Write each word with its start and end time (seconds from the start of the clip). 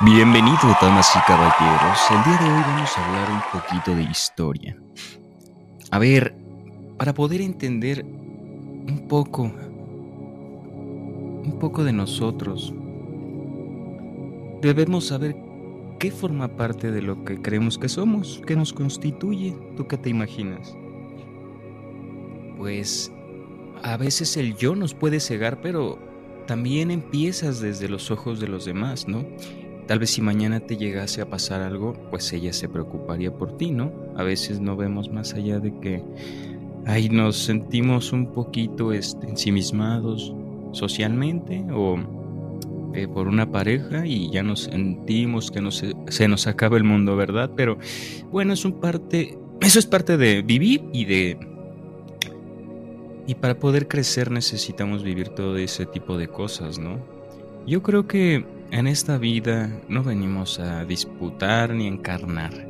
Bienvenido, 0.00 0.56
damas 0.80 1.10
y 1.16 1.18
caballeros. 1.26 1.98
El 2.12 2.22
día 2.22 2.38
de 2.38 2.44
hoy 2.44 2.62
vamos 2.62 2.96
a 2.96 3.04
hablar 3.04 3.28
un 3.32 3.60
poquito 3.60 3.96
de 3.96 4.04
historia. 4.04 4.80
A 5.90 5.98
ver, 5.98 6.36
para 6.96 7.12
poder 7.12 7.40
entender 7.40 8.04
un 8.04 9.08
poco, 9.08 9.50
un 11.42 11.56
poco 11.58 11.82
de 11.82 11.92
nosotros, 11.92 12.72
debemos 14.62 15.06
saber 15.06 15.34
qué 15.98 16.12
forma 16.12 16.46
parte 16.46 16.92
de 16.92 17.02
lo 17.02 17.24
que 17.24 17.42
creemos 17.42 17.76
que 17.76 17.88
somos, 17.88 18.40
qué 18.46 18.54
nos 18.54 18.72
constituye. 18.72 19.56
¿Tú 19.76 19.88
qué 19.88 19.98
te 19.98 20.10
imaginas? 20.10 20.76
Pues 22.56 23.10
a 23.82 23.96
veces 23.96 24.36
el 24.36 24.56
yo 24.56 24.76
nos 24.76 24.94
puede 24.94 25.18
cegar, 25.18 25.60
pero 25.60 25.98
también 26.46 26.92
empiezas 26.92 27.58
desde 27.60 27.88
los 27.88 28.12
ojos 28.12 28.38
de 28.38 28.46
los 28.46 28.64
demás, 28.64 29.08
¿no? 29.08 29.24
Tal 29.88 29.98
vez 29.98 30.10
si 30.10 30.20
mañana 30.20 30.60
te 30.60 30.76
llegase 30.76 31.22
a 31.22 31.30
pasar 31.30 31.62
algo, 31.62 31.94
pues 32.10 32.30
ella 32.34 32.52
se 32.52 32.68
preocuparía 32.68 33.32
por 33.32 33.56
ti, 33.56 33.70
¿no? 33.70 33.90
A 34.16 34.22
veces 34.22 34.60
no 34.60 34.76
vemos 34.76 35.10
más 35.10 35.32
allá 35.32 35.60
de 35.60 35.72
que 35.80 36.04
ahí 36.84 37.08
nos 37.08 37.38
sentimos 37.38 38.12
un 38.12 38.30
poquito 38.32 38.92
este, 38.92 39.30
ensimismados 39.30 40.34
socialmente 40.72 41.64
o 41.72 41.96
eh, 42.92 43.08
por 43.08 43.28
una 43.28 43.50
pareja 43.50 44.06
y 44.06 44.30
ya 44.30 44.42
nos 44.42 44.64
sentimos 44.64 45.50
que 45.50 45.62
no 45.62 45.70
se, 45.70 45.94
se 46.08 46.28
nos 46.28 46.46
acaba 46.46 46.76
el 46.76 46.84
mundo, 46.84 47.16
¿verdad? 47.16 47.52
Pero 47.56 47.78
bueno, 48.30 48.52
es 48.52 48.66
un 48.66 48.80
parte, 48.80 49.38
eso 49.62 49.78
es 49.78 49.86
parte 49.86 50.18
de 50.18 50.42
vivir 50.42 50.84
y 50.92 51.06
de... 51.06 51.38
Y 53.26 53.36
para 53.36 53.58
poder 53.58 53.88
crecer 53.88 54.30
necesitamos 54.30 55.02
vivir 55.02 55.30
todo 55.30 55.56
ese 55.56 55.86
tipo 55.86 56.18
de 56.18 56.28
cosas, 56.28 56.78
¿no? 56.78 56.98
Yo 57.66 57.82
creo 57.82 58.06
que 58.06 58.57
en 58.70 58.86
esta 58.86 59.18
vida 59.18 59.70
no 59.88 60.02
venimos 60.02 60.58
a 60.60 60.84
disputar 60.84 61.74
ni 61.74 61.86
a 61.86 61.88
encarnar. 61.88 62.68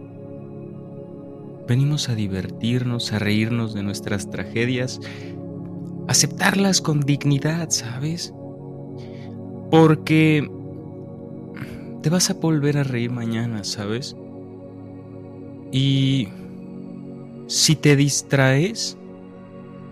Venimos 1.66 2.08
a 2.08 2.14
divertirnos, 2.14 3.12
a 3.12 3.18
reírnos 3.18 3.74
de 3.74 3.82
nuestras 3.82 4.30
tragedias, 4.30 5.00
aceptarlas 6.06 6.80
con 6.80 7.00
dignidad, 7.00 7.70
¿sabes? 7.70 8.32
Porque 9.70 10.48
te 12.02 12.10
vas 12.10 12.30
a 12.30 12.34
volver 12.34 12.78
a 12.78 12.84
reír 12.84 13.10
mañana, 13.10 13.64
¿sabes? 13.64 14.16
Y 15.70 16.28
si 17.48 17.76
te 17.76 17.96
distraes, 17.96 18.96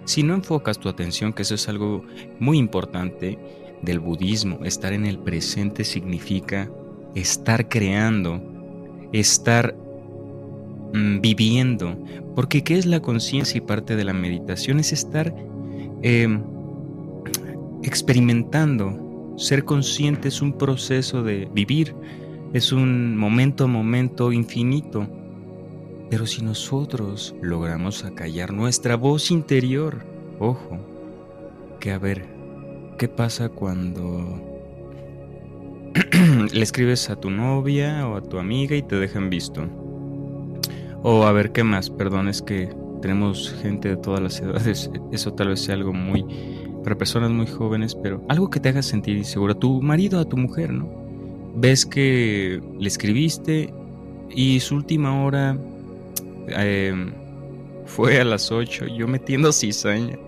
si 0.04 0.22
no 0.22 0.34
enfocas 0.34 0.78
tu 0.78 0.88
atención, 0.88 1.32
que 1.32 1.42
eso 1.42 1.56
es 1.56 1.68
algo 1.68 2.04
muy 2.38 2.58
importante, 2.58 3.38
del 3.82 4.00
budismo, 4.00 4.64
estar 4.64 4.92
en 4.92 5.06
el 5.06 5.18
presente 5.18 5.84
significa 5.84 6.70
estar 7.14 7.68
creando, 7.68 8.40
estar 9.12 9.74
mm, 10.92 11.20
viviendo. 11.20 11.96
Porque 12.34 12.62
¿qué 12.62 12.76
es 12.76 12.86
la 12.86 13.00
conciencia 13.00 13.58
y 13.58 13.62
parte 13.62 13.96
de 13.96 14.04
la 14.04 14.12
meditación? 14.12 14.78
Es 14.78 14.92
estar 14.92 15.34
em, 16.02 16.42
experimentando. 17.82 19.34
Ser 19.36 19.64
consciente 19.64 20.28
es 20.28 20.40
un 20.40 20.56
proceso 20.56 21.22
de 21.22 21.48
vivir, 21.52 21.94
es 22.52 22.72
un 22.72 23.16
momento 23.16 23.64
a 23.64 23.66
momento 23.66 24.32
infinito. 24.32 25.06
Pero 26.08 26.26
si 26.26 26.42
nosotros 26.42 27.34
logramos 27.42 28.04
acallar 28.04 28.52
nuestra 28.52 28.96
voz 28.96 29.30
interior, 29.30 30.06
ojo, 30.38 30.78
que 31.80 31.90
a 31.90 31.98
ver, 31.98 32.35
¿Qué 32.98 33.08
pasa 33.08 33.50
cuando 33.50 34.40
le 36.52 36.62
escribes 36.62 37.10
a 37.10 37.16
tu 37.16 37.28
novia 37.28 38.08
o 38.08 38.16
a 38.16 38.22
tu 38.22 38.38
amiga 38.38 38.74
y 38.74 38.80
te 38.80 38.96
dejan 38.96 39.28
visto? 39.28 39.66
O 41.02 41.24
a 41.24 41.32
ver, 41.32 41.52
¿qué 41.52 41.62
más? 41.62 41.90
Perdón, 41.90 42.28
es 42.28 42.40
que 42.40 42.70
tenemos 43.02 43.54
gente 43.60 43.90
de 43.90 43.96
todas 43.98 44.20
las 44.20 44.40
edades. 44.40 44.90
Eso 45.12 45.34
tal 45.34 45.48
vez 45.48 45.60
sea 45.60 45.74
algo 45.74 45.92
muy... 45.92 46.24
para 46.82 46.96
personas 46.96 47.30
muy 47.30 47.46
jóvenes, 47.46 47.94
pero 47.94 48.24
algo 48.30 48.48
que 48.48 48.60
te 48.60 48.70
haga 48.70 48.80
sentir 48.80 49.18
inseguro. 49.18 49.52
A 49.52 49.58
tu 49.58 49.82
marido, 49.82 50.18
a 50.18 50.24
tu 50.24 50.38
mujer, 50.38 50.72
¿no? 50.72 50.88
Ves 51.54 51.84
que 51.84 52.62
le 52.78 52.88
escribiste 52.88 53.74
y 54.30 54.58
su 54.60 54.74
última 54.74 55.22
hora 55.22 55.58
em, 56.48 57.12
fue 57.84 58.20
a 58.20 58.24
las 58.24 58.50
8, 58.50 58.86
yo 58.86 59.06
metiendo 59.06 59.52
cizaña. 59.52 60.18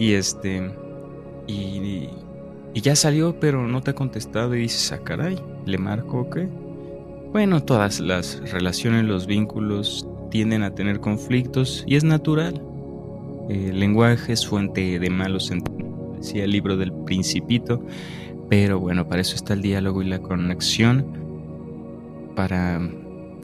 Y 0.00 0.14
este 0.14 0.68
ya 2.80 2.96
salió, 2.96 3.38
pero 3.38 3.66
no 3.66 3.82
te 3.82 3.90
ha 3.90 3.94
contestado 3.94 4.54
y 4.54 4.60
dices, 4.60 4.92
ah, 4.92 5.02
caray, 5.04 5.38
¿le 5.66 5.78
marco 5.78 6.20
o 6.20 6.30
qué? 6.30 6.48
Bueno, 7.32 7.62
todas 7.62 8.00
las 8.00 8.40
relaciones, 8.50 9.04
los 9.04 9.26
vínculos 9.26 10.06
tienden 10.30 10.62
a 10.62 10.74
tener 10.74 11.00
conflictos 11.00 11.84
y 11.86 11.96
es 11.96 12.04
natural. 12.04 12.62
El 13.48 13.78
lenguaje 13.80 14.32
es 14.32 14.46
fuente 14.46 14.98
de 14.98 15.10
malos 15.10 15.46
sentimientos, 15.46 16.18
decía 16.18 16.44
el 16.44 16.52
libro 16.52 16.76
del 16.76 16.92
principito, 16.92 17.84
pero 18.48 18.80
bueno, 18.80 19.08
para 19.08 19.20
eso 19.20 19.34
está 19.34 19.54
el 19.54 19.62
diálogo 19.62 20.02
y 20.02 20.08
la 20.08 20.20
conexión, 20.20 21.06
para 22.34 22.80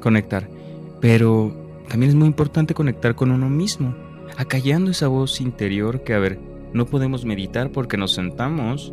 conectar. 0.00 0.48
Pero 1.00 1.52
también 1.88 2.10
es 2.10 2.16
muy 2.16 2.28
importante 2.28 2.74
conectar 2.74 3.14
con 3.14 3.30
uno 3.30 3.48
mismo, 3.48 3.94
acallando 4.36 4.90
esa 4.90 5.08
voz 5.08 5.40
interior 5.40 6.02
que, 6.04 6.14
a 6.14 6.18
ver, 6.18 6.38
no 6.72 6.86
podemos 6.86 7.24
meditar 7.24 7.70
porque 7.70 7.96
nos 7.96 8.12
sentamos 8.12 8.92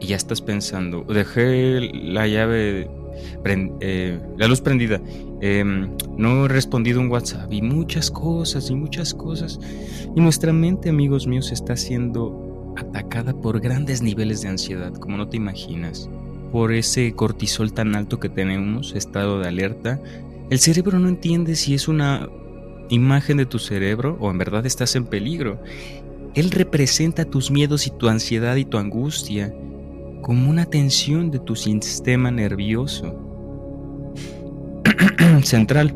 y 0.00 0.08
ya 0.08 0.16
estás 0.16 0.42
pensando, 0.42 1.04
dejé 1.04 1.80
la 1.92 2.26
llave, 2.26 2.88
eh, 3.80 4.20
la 4.36 4.46
luz 4.46 4.60
prendida, 4.60 5.00
em, 5.40 5.90
no 6.16 6.44
he 6.44 6.48
respondido 6.48 7.00
un 7.00 7.08
WhatsApp 7.08 7.52
y 7.52 7.62
muchas 7.62 8.10
cosas 8.10 8.70
y 8.70 8.74
muchas 8.74 9.14
cosas. 9.14 9.58
Y 10.14 10.20
nuestra 10.20 10.52
mente, 10.52 10.90
amigos 10.90 11.26
míos, 11.26 11.52
está 11.52 11.76
siendo 11.76 12.74
atacada 12.76 13.32
por 13.32 13.60
grandes 13.60 14.02
niveles 14.02 14.42
de 14.42 14.48
ansiedad, 14.48 14.92
como 14.94 15.16
no 15.16 15.28
te 15.28 15.36
imaginas. 15.36 16.10
Por 16.52 16.72
ese 16.72 17.12
cortisol 17.12 17.72
tan 17.72 17.96
alto 17.96 18.20
que 18.20 18.28
tenemos, 18.28 18.94
estado 18.94 19.40
de 19.40 19.48
alerta, 19.48 20.00
el 20.50 20.58
cerebro 20.58 20.98
no 20.98 21.08
entiende 21.08 21.56
si 21.56 21.74
es 21.74 21.88
una 21.88 22.28
imagen 22.88 23.38
de 23.38 23.46
tu 23.46 23.58
cerebro 23.58 24.16
o 24.20 24.30
en 24.30 24.38
verdad 24.38 24.64
estás 24.66 24.94
en 24.94 25.06
peligro. 25.06 25.60
Él 26.34 26.50
representa 26.50 27.24
tus 27.24 27.50
miedos 27.50 27.86
y 27.86 27.90
tu 27.90 28.08
ansiedad 28.08 28.56
y 28.56 28.64
tu 28.64 28.78
angustia 28.78 29.54
como 30.26 30.50
una 30.50 30.64
tensión 30.64 31.30
de 31.30 31.38
tu 31.38 31.54
sistema 31.54 32.32
nervioso 32.32 33.14
central. 35.44 35.94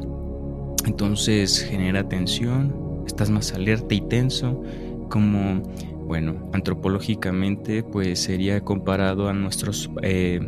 Entonces 0.87 1.65
genera 1.65 2.09
tensión, 2.09 3.03
estás 3.09 3.29
más 3.29 3.53
alerta 3.55 3.93
y 3.93 4.01
tenso, 4.03 4.63
como, 5.09 5.65
bueno, 6.07 6.49
antropológicamente 6.53 7.83
pues 7.83 8.21
sería 8.21 8.61
comparado 8.61 9.29
a 9.29 9.33
nuestros 9.33 9.91
eh, 10.03 10.41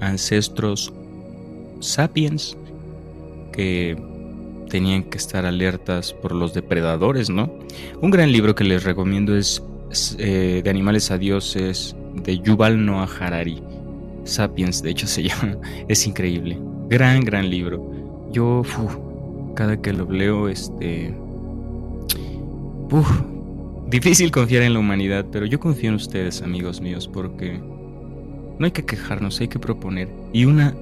ancestros 0.00 0.90
sapiens, 1.80 2.56
que 3.52 4.02
tenían 4.70 5.02
que 5.02 5.18
estar 5.18 5.44
alertas 5.44 6.14
por 6.14 6.32
los 6.32 6.54
depredadores, 6.54 7.28
¿no? 7.28 7.52
Un 8.00 8.10
gran 8.12 8.32
libro 8.32 8.54
que 8.54 8.64
les 8.64 8.82
recomiendo 8.82 9.36
es, 9.36 9.62
eh, 10.16 10.62
De 10.64 10.70
animales 10.70 11.10
a 11.10 11.18
dioses 11.18 11.94
de 12.24 12.38
Yuval 12.40 12.84
Noah 12.84 13.08
Harari. 13.18 13.62
Sapiens, 14.24 14.82
de 14.82 14.90
hecho 14.90 15.06
se 15.06 15.22
llama. 15.28 15.56
Es 15.88 16.06
increíble. 16.06 16.58
Gran, 16.88 17.20
gran 17.24 17.48
libro. 17.48 17.90
Yo, 18.32 18.62
cada 19.54 19.80
que 19.80 19.92
lo 19.92 20.10
leo, 20.10 20.48
este... 20.48 21.14
difícil 23.88 24.30
confiar 24.30 24.62
en 24.62 24.74
la 24.74 24.78
humanidad, 24.78 25.26
pero 25.30 25.46
yo 25.46 25.58
confío 25.58 25.90
en 25.90 25.96
ustedes, 25.96 26.42
amigos 26.42 26.80
míos, 26.80 27.08
porque 27.12 27.60
no 28.58 28.64
hay 28.64 28.72
que 28.72 28.84
quejarnos, 28.84 29.40
hay 29.40 29.48
que 29.48 29.58
proponer. 29.58 30.08
Y 30.32 30.44
una 30.44 30.74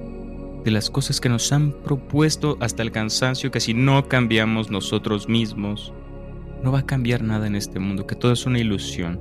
de 0.63 0.71
las 0.71 0.89
cosas 0.89 1.21
que 1.21 1.29
nos 1.29 1.51
han 1.51 1.71
propuesto 1.71 2.57
hasta 2.59 2.83
el 2.83 2.91
cansancio, 2.91 3.51
que 3.51 3.59
si 3.59 3.73
no 3.73 4.07
cambiamos 4.07 4.69
nosotros 4.69 5.29
mismos, 5.29 5.93
no 6.63 6.71
va 6.71 6.79
a 6.79 6.85
cambiar 6.85 7.23
nada 7.23 7.47
en 7.47 7.55
este 7.55 7.79
mundo, 7.79 8.05
que 8.05 8.15
todo 8.15 8.31
es 8.33 8.45
una 8.45 8.59
ilusión, 8.59 9.19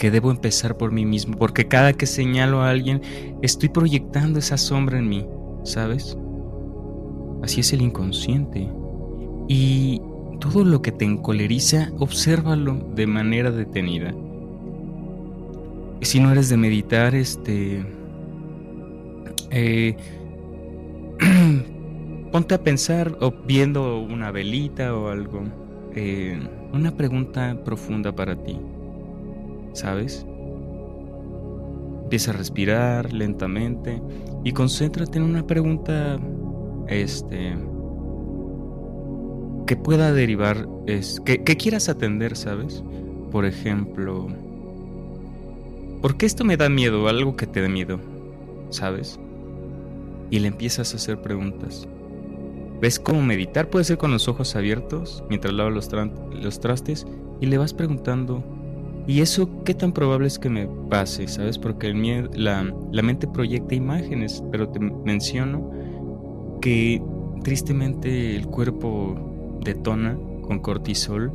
que 0.00 0.10
debo 0.10 0.30
empezar 0.30 0.78
por 0.78 0.92
mí 0.92 1.04
mismo, 1.04 1.36
porque 1.36 1.68
cada 1.68 1.92
que 1.92 2.06
señalo 2.06 2.62
a 2.62 2.70
alguien, 2.70 3.02
estoy 3.42 3.68
proyectando 3.68 4.38
esa 4.38 4.56
sombra 4.56 4.98
en 4.98 5.10
mí, 5.10 5.26
¿sabes? 5.62 6.16
Así 7.42 7.60
es 7.60 7.74
el 7.74 7.82
inconsciente. 7.82 8.66
Y 9.46 10.00
todo 10.40 10.64
lo 10.64 10.80
que 10.80 10.90
te 10.90 11.04
encoleriza, 11.04 11.92
obsérvalo 11.98 12.76
de 12.94 13.06
manera 13.06 13.50
detenida. 13.50 14.14
Si 16.00 16.18
no 16.18 16.32
eres 16.32 16.48
de 16.48 16.56
meditar, 16.56 17.14
este... 17.14 17.84
Eh, 19.50 19.96
ponte 22.32 22.54
a 22.54 22.62
pensar 22.62 23.18
o 23.20 23.32
viendo 23.32 24.00
una 24.00 24.30
velita 24.30 24.96
o 24.96 25.08
algo. 25.08 25.42
Eh, 25.94 26.40
una 26.72 26.96
pregunta 26.96 27.62
profunda 27.66 28.12
para 28.16 28.34
ti. 28.42 28.56
¿Sabes? 29.72 30.26
Empieza 32.04 32.32
a 32.32 32.34
respirar 32.34 33.12
lentamente 33.12 34.02
y 34.44 34.52
concéntrate 34.52 35.18
en 35.18 35.24
una 35.24 35.46
pregunta 35.46 36.18
este 36.88 37.54
que 39.70 39.76
pueda 39.76 40.12
derivar 40.12 40.66
es 40.88 41.20
que, 41.24 41.44
quieras 41.44 41.88
atender, 41.88 42.36
¿sabes? 42.36 42.82
Por 43.30 43.44
ejemplo, 43.44 44.26
¿por 46.02 46.16
qué 46.16 46.26
esto 46.26 46.44
me 46.44 46.56
da 46.56 46.68
miedo? 46.68 47.06
Algo 47.06 47.36
que 47.36 47.46
te 47.46 47.62
dé 47.62 47.68
miedo, 47.68 48.00
¿sabes? 48.70 49.20
Y 50.28 50.40
le 50.40 50.48
empiezas 50.48 50.92
a 50.92 50.96
hacer 50.96 51.22
preguntas. 51.22 51.86
¿Ves 52.80 52.98
cómo 52.98 53.22
meditar? 53.22 53.70
Puede 53.70 53.84
ser 53.84 53.96
con 53.96 54.10
los 54.10 54.26
ojos 54.26 54.56
abiertos 54.56 55.22
mientras 55.28 55.54
lavas 55.54 55.72
los, 55.72 55.88
los 56.32 56.58
trastes 56.58 57.06
y 57.40 57.46
le 57.46 57.56
vas 57.56 57.72
preguntando 57.72 58.42
¿Y 59.10 59.22
eso 59.22 59.64
qué 59.64 59.74
tan 59.74 59.90
probable 59.90 60.28
es 60.28 60.38
que 60.38 60.48
me 60.48 60.68
pase? 60.88 61.26
¿Sabes? 61.26 61.58
Porque 61.58 61.88
el 61.88 62.30
la, 62.32 62.72
la 62.92 63.02
mente 63.02 63.26
proyecta 63.26 63.74
imágenes, 63.74 64.40
pero 64.52 64.68
te 64.68 64.78
menciono 64.78 65.68
que 66.62 67.02
tristemente 67.42 68.36
el 68.36 68.46
cuerpo 68.46 69.58
detona 69.64 70.16
con 70.42 70.60
cortisol 70.60 71.32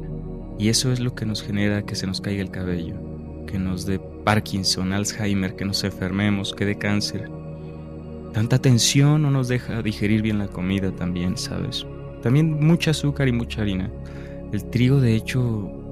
y 0.58 0.70
eso 0.70 0.90
es 0.94 1.02
lo 1.02 1.16
que 1.16 1.26
nos 1.26 1.44
genera 1.44 1.86
que 1.86 1.96
se 1.96 2.08
nos 2.08 2.22
caiga 2.22 2.42
el 2.42 2.50
cabello, 2.50 2.96
que 3.46 3.60
nos 3.60 3.86
dé 3.86 4.00
Parkinson, 4.24 4.94
Alzheimer, 4.94 5.58
que 5.58 5.66
nos 5.66 5.84
enfermemos, 5.84 6.54
que 6.54 6.64
dé 6.64 6.78
cáncer. 6.78 7.30
Tanta 8.32 8.58
tensión 8.58 9.22
no 9.22 9.32
nos 9.32 9.50
deja 9.50 9.82
digerir 9.82 10.22
bien 10.22 10.40
la 10.40 10.48
comida 10.48 10.92
también, 10.96 11.36
¿sabes? 11.36 11.86
También 12.22 12.58
mucha 12.66 12.92
azúcar 12.92 13.28
y 13.28 13.34
mucha 13.34 13.64
harina. 13.64 13.92
El 14.54 14.64
trigo, 14.70 15.02
de 15.02 15.14
hecho, 15.14 15.85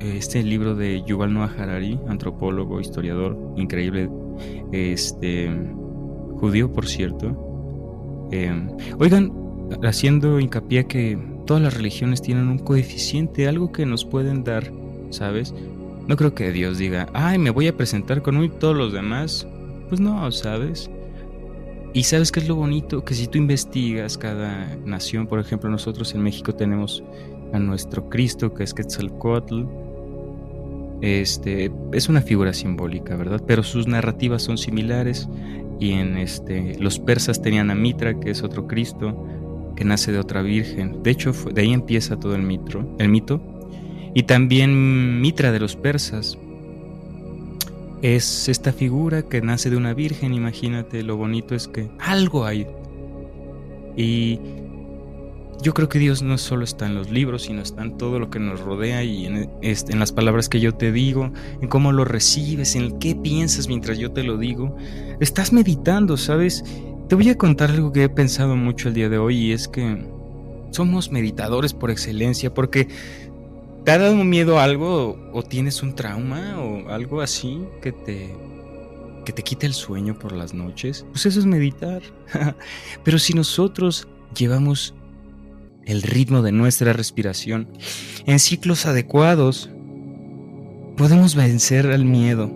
este 0.00 0.42
libro 0.42 0.74
de 0.74 1.02
Yuval 1.04 1.32
Noah 1.32 1.52
Harari, 1.58 1.98
antropólogo, 2.08 2.80
historiador, 2.80 3.36
increíble, 3.56 4.10
este, 4.72 5.50
judío, 6.38 6.72
por 6.72 6.86
cierto. 6.86 8.28
Em, 8.32 8.70
oigan, 8.98 9.32
haciendo 9.82 10.40
hincapié 10.40 10.86
que 10.86 11.18
todas 11.46 11.62
las 11.62 11.74
religiones 11.74 12.22
tienen 12.22 12.48
un 12.48 12.58
coeficiente, 12.58 13.48
algo 13.48 13.72
que 13.72 13.86
nos 13.86 14.04
pueden 14.04 14.44
dar, 14.44 14.72
¿sabes? 15.10 15.54
No 16.06 16.16
creo 16.16 16.34
que 16.34 16.50
Dios 16.52 16.78
diga, 16.78 17.08
ay, 17.12 17.38
me 17.38 17.50
voy 17.50 17.68
a 17.68 17.76
presentar 17.76 18.22
con 18.22 18.50
todos 18.58 18.76
los 18.76 18.92
demás. 18.92 19.46
Pues 19.88 20.00
no, 20.00 20.30
¿sabes? 20.32 20.90
Y 21.92 22.04
sabes 22.04 22.30
qué 22.30 22.38
es 22.40 22.48
lo 22.48 22.54
bonito, 22.54 23.04
que 23.04 23.14
si 23.14 23.26
tú 23.26 23.38
investigas 23.38 24.16
cada 24.16 24.76
nación, 24.84 25.26
por 25.26 25.40
ejemplo, 25.40 25.68
nosotros 25.68 26.14
en 26.14 26.22
México 26.22 26.54
tenemos 26.54 27.02
a 27.52 27.58
nuestro 27.58 28.08
Cristo, 28.08 28.54
que 28.54 28.64
es 28.64 28.74
Quetzalcoatl, 28.74 29.64
este, 31.00 31.72
es 31.92 32.08
una 32.08 32.20
figura 32.20 32.52
simbólica, 32.52 33.16
¿verdad? 33.16 33.42
Pero 33.46 33.62
sus 33.62 33.86
narrativas 33.86 34.42
son 34.42 34.58
similares 34.58 35.28
y 35.78 35.92
en 35.92 36.18
este, 36.18 36.78
los 36.78 36.98
persas 36.98 37.40
tenían 37.40 37.70
a 37.70 37.74
Mitra, 37.74 38.20
que 38.20 38.30
es 38.30 38.42
otro 38.42 38.66
Cristo, 38.66 39.26
que 39.76 39.84
nace 39.84 40.12
de 40.12 40.18
otra 40.18 40.42
virgen. 40.42 41.02
De 41.02 41.10
hecho, 41.10 41.32
de 41.32 41.62
ahí 41.62 41.72
empieza 41.72 42.20
todo 42.20 42.34
el, 42.34 42.42
mitro, 42.42 42.94
el 42.98 43.08
mito. 43.08 43.40
Y 44.12 44.24
también 44.24 45.20
Mitra 45.20 45.52
de 45.52 45.60
los 45.60 45.76
persas 45.76 46.36
es 48.02 48.48
esta 48.48 48.72
figura 48.72 49.22
que 49.22 49.40
nace 49.40 49.70
de 49.70 49.76
una 49.76 49.94
virgen, 49.94 50.34
imagínate, 50.34 51.02
lo 51.02 51.16
bonito 51.16 51.54
es 51.54 51.68
que 51.68 51.90
algo 51.98 52.44
hay. 52.44 52.66
Y 53.96 54.38
yo 55.62 55.74
creo 55.74 55.88
que 55.88 55.98
Dios 55.98 56.22
no 56.22 56.38
solo 56.38 56.64
está 56.64 56.86
en 56.86 56.94
los 56.94 57.10
libros, 57.10 57.42
sino 57.42 57.62
está 57.62 57.82
en 57.82 57.98
todo 57.98 58.18
lo 58.18 58.30
que 58.30 58.38
nos 58.38 58.60
rodea 58.60 59.04
y 59.04 59.26
en, 59.26 59.50
las 59.98 60.12
palabras 60.12 60.48
que 60.48 60.60
yo 60.60 60.74
te 60.74 60.92
digo, 60.92 61.32
en 61.60 61.68
cómo 61.68 61.92
lo 61.92 62.04
recibes, 62.04 62.76
en 62.76 62.98
qué 62.98 63.14
piensas 63.14 63.68
mientras 63.68 63.98
yo 63.98 64.12
te 64.12 64.22
lo 64.22 64.38
digo. 64.38 64.76
Estás 65.20 65.52
meditando, 65.52 66.16
¿sabes? 66.16 66.64
Te 67.08 67.14
voy 67.14 67.28
a 67.28 67.36
contar 67.36 67.70
algo 67.70 67.92
que 67.92 68.04
he 68.04 68.08
pensado 68.08 68.56
mucho 68.56 68.88
el 68.88 68.94
día 68.94 69.08
de 69.08 69.18
hoy 69.18 69.36
y 69.36 69.52
es 69.52 69.68
que 69.68 70.04
somos 70.70 71.10
meditadores 71.10 71.74
por 71.74 71.90
excelencia 71.90 72.54
porque 72.54 72.88
te 73.84 73.90
ha 73.90 73.98
dado 73.98 74.16
miedo 74.16 74.58
a 74.58 74.64
algo 74.64 75.18
o 75.32 75.42
tienes 75.42 75.82
un 75.82 75.94
trauma 75.94 76.58
o 76.60 76.88
algo 76.90 77.20
así 77.20 77.60
que 77.82 77.92
te 77.92 78.34
que 79.24 79.32
te 79.32 79.42
quite 79.42 79.66
el 79.66 79.74
sueño 79.74 80.18
por 80.18 80.32
las 80.32 80.54
noches. 80.54 81.04
Pues 81.10 81.26
eso 81.26 81.40
es 81.40 81.46
meditar. 81.46 82.02
Pero 83.04 83.18
si 83.18 83.34
nosotros 83.34 84.08
llevamos 84.34 84.94
el 85.90 86.02
ritmo 86.02 86.40
de 86.42 86.52
nuestra 86.52 86.92
respiración 86.92 87.68
en 88.26 88.38
ciclos 88.38 88.86
adecuados, 88.86 89.70
podemos 90.96 91.34
vencer 91.34 91.88
al 91.88 92.04
miedo 92.04 92.50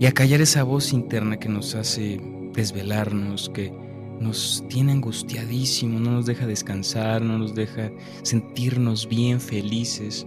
y 0.00 0.06
acallar 0.06 0.40
esa 0.40 0.62
voz 0.62 0.92
interna 0.92 1.38
que 1.38 1.48
nos 1.48 1.74
hace 1.74 2.20
desvelarnos, 2.54 3.50
que 3.50 3.72
nos 4.20 4.64
tiene 4.68 4.92
angustiadísimo, 4.92 6.00
no 6.00 6.12
nos 6.12 6.26
deja 6.26 6.46
descansar, 6.46 7.20
no 7.20 7.38
nos 7.38 7.54
deja 7.54 7.90
sentirnos 8.22 9.08
bien 9.08 9.40
felices. 9.40 10.26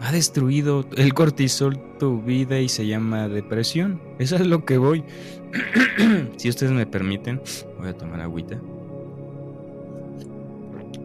Ha 0.00 0.12
destruido 0.12 0.86
el 0.96 1.12
cortisol 1.12 1.80
tu 1.98 2.22
vida 2.22 2.60
y 2.60 2.68
se 2.68 2.86
llama 2.86 3.28
depresión. 3.28 4.00
Eso 4.18 4.36
es 4.36 4.46
lo 4.46 4.64
que 4.64 4.78
voy. 4.78 5.04
si 6.36 6.48
ustedes 6.48 6.72
me 6.72 6.86
permiten, 6.86 7.40
voy 7.78 7.88
a 7.88 7.96
tomar 7.96 8.20
agüita. 8.20 8.60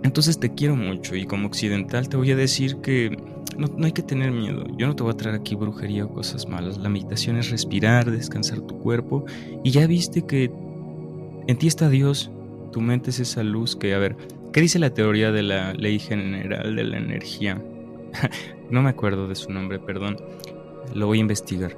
Entonces 0.07 0.39
te 0.39 0.54
quiero 0.54 0.77
mucho 0.77 1.18
y 1.18 1.25
como 1.25 1.48
occidental 1.48 2.07
te 2.07 2.15
voy 2.15 2.31
a 2.31 2.36
decir 2.38 2.77
que 2.77 3.18
no, 3.57 3.68
hay 3.83 3.92
que 3.92 4.01
tener 4.01 4.31
miedo. 4.31 4.63
Yo 4.77 4.88
no 4.88 4.95
te 4.95 5.04
voy 5.04 5.12
a 5.12 5.18
traer 5.18 5.36
aquí 5.36 5.54
brujería 5.54 6.06
o 6.06 6.13
cosas 6.13 6.48
malas. 6.48 6.77
La 6.77 6.88
meditación 6.88 7.38
es 7.38 7.50
respirar, 7.50 8.09
descansar 8.09 8.62
tu 8.62 8.80
cuerpo 8.80 9.25
y 9.65 9.71
ya 9.71 9.86
viste 9.86 10.25
que 10.25 10.50
en 11.48 11.57
ti 11.57 11.68
está 11.68 11.89
Dios. 11.89 12.31
Tu 12.71 12.80
mente 12.80 13.09
es 13.09 13.19
esa 13.19 13.44
luz 13.44 13.75
que, 13.75 13.94
a 13.94 13.98
ver, 13.98 14.15
¿qué 14.54 14.62
dice 14.62 14.80
la 14.80 14.94
teoría 14.94 15.33
de 15.33 15.44
la 15.44 15.74
ley 15.74 16.00
general 16.00 16.74
de 16.74 16.83
la 16.86 16.98
energía? 16.98 17.62
no 18.71 18.81
me 18.81 18.89
acuerdo 18.89 19.27
de 19.27 19.36
su 19.36 19.51
nombre, 19.51 19.77
perdón. 19.77 20.15
Lo 20.94 21.07
voy 21.07 21.18
a 21.18 21.21
investigar. 21.21 21.75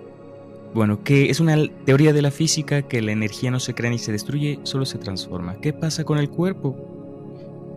Bueno, 0.75 1.03
que 1.03 1.31
es 1.31 1.39
una 1.39 1.57
teoría 1.83 2.13
de 2.13 2.21
la 2.21 2.29
física 2.29 2.83
que 2.83 3.01
la 3.01 3.11
energía 3.11 3.49
no 3.49 3.59
se 3.59 3.73
crea 3.73 3.89
ni 3.89 3.97
se 3.97 4.11
destruye, 4.11 4.59
solo 4.63 4.85
se 4.85 4.99
transforma. 4.99 5.59
¿Qué 5.61 5.73
pasa 5.73 6.03
con 6.03 6.19
el 6.19 6.29
cuerpo? 6.29 6.88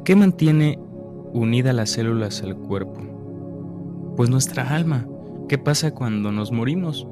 ¿Qué 0.05 0.17
mantiene 0.17 0.81
unida 1.33 1.73
las 1.73 1.91
células 1.91 2.43
al 2.43 2.57
cuerpo? 2.57 3.01
Pues 4.17 4.31
nuestra 4.31 4.75
alma. 4.75 5.07
¿Qué 5.49 5.59
pasa 5.59 5.95
cuando 5.95 6.33
nos 6.33 6.51
morimos? 6.51 7.07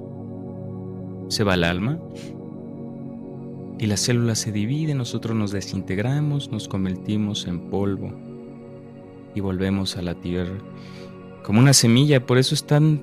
Se 1.29 1.45
va 1.45 1.55
el 1.55 1.65
alma 1.65 2.01
y 3.79 3.87
las 3.87 4.01
células 4.01 4.39
se 4.39 4.53
dividen, 4.53 4.99
nosotros 4.99 5.35
nos 5.35 5.53
desintegramos, 5.53 6.51
nos 6.51 6.69
convertimos 6.69 7.47
en 7.47 7.71
polvo 7.71 8.13
y 9.35 9.41
volvemos 9.41 9.97
a 9.97 10.03
la 10.03 10.15
tierra 10.17 10.59
como 11.45 11.61
una 11.61 11.73
semilla, 11.73 12.27
por 12.27 12.37
eso 12.37 12.55
es 12.55 12.67
tan 12.67 13.03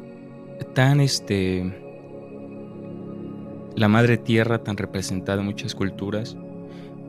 tan 0.75 0.99
este 0.99 1.73
la 3.75 3.87
madre 3.87 4.17
tierra 4.17 4.63
tan 4.63 4.77
representada 4.77 5.39
en 5.39 5.45
muchas 5.45 5.73
culturas 5.73 6.37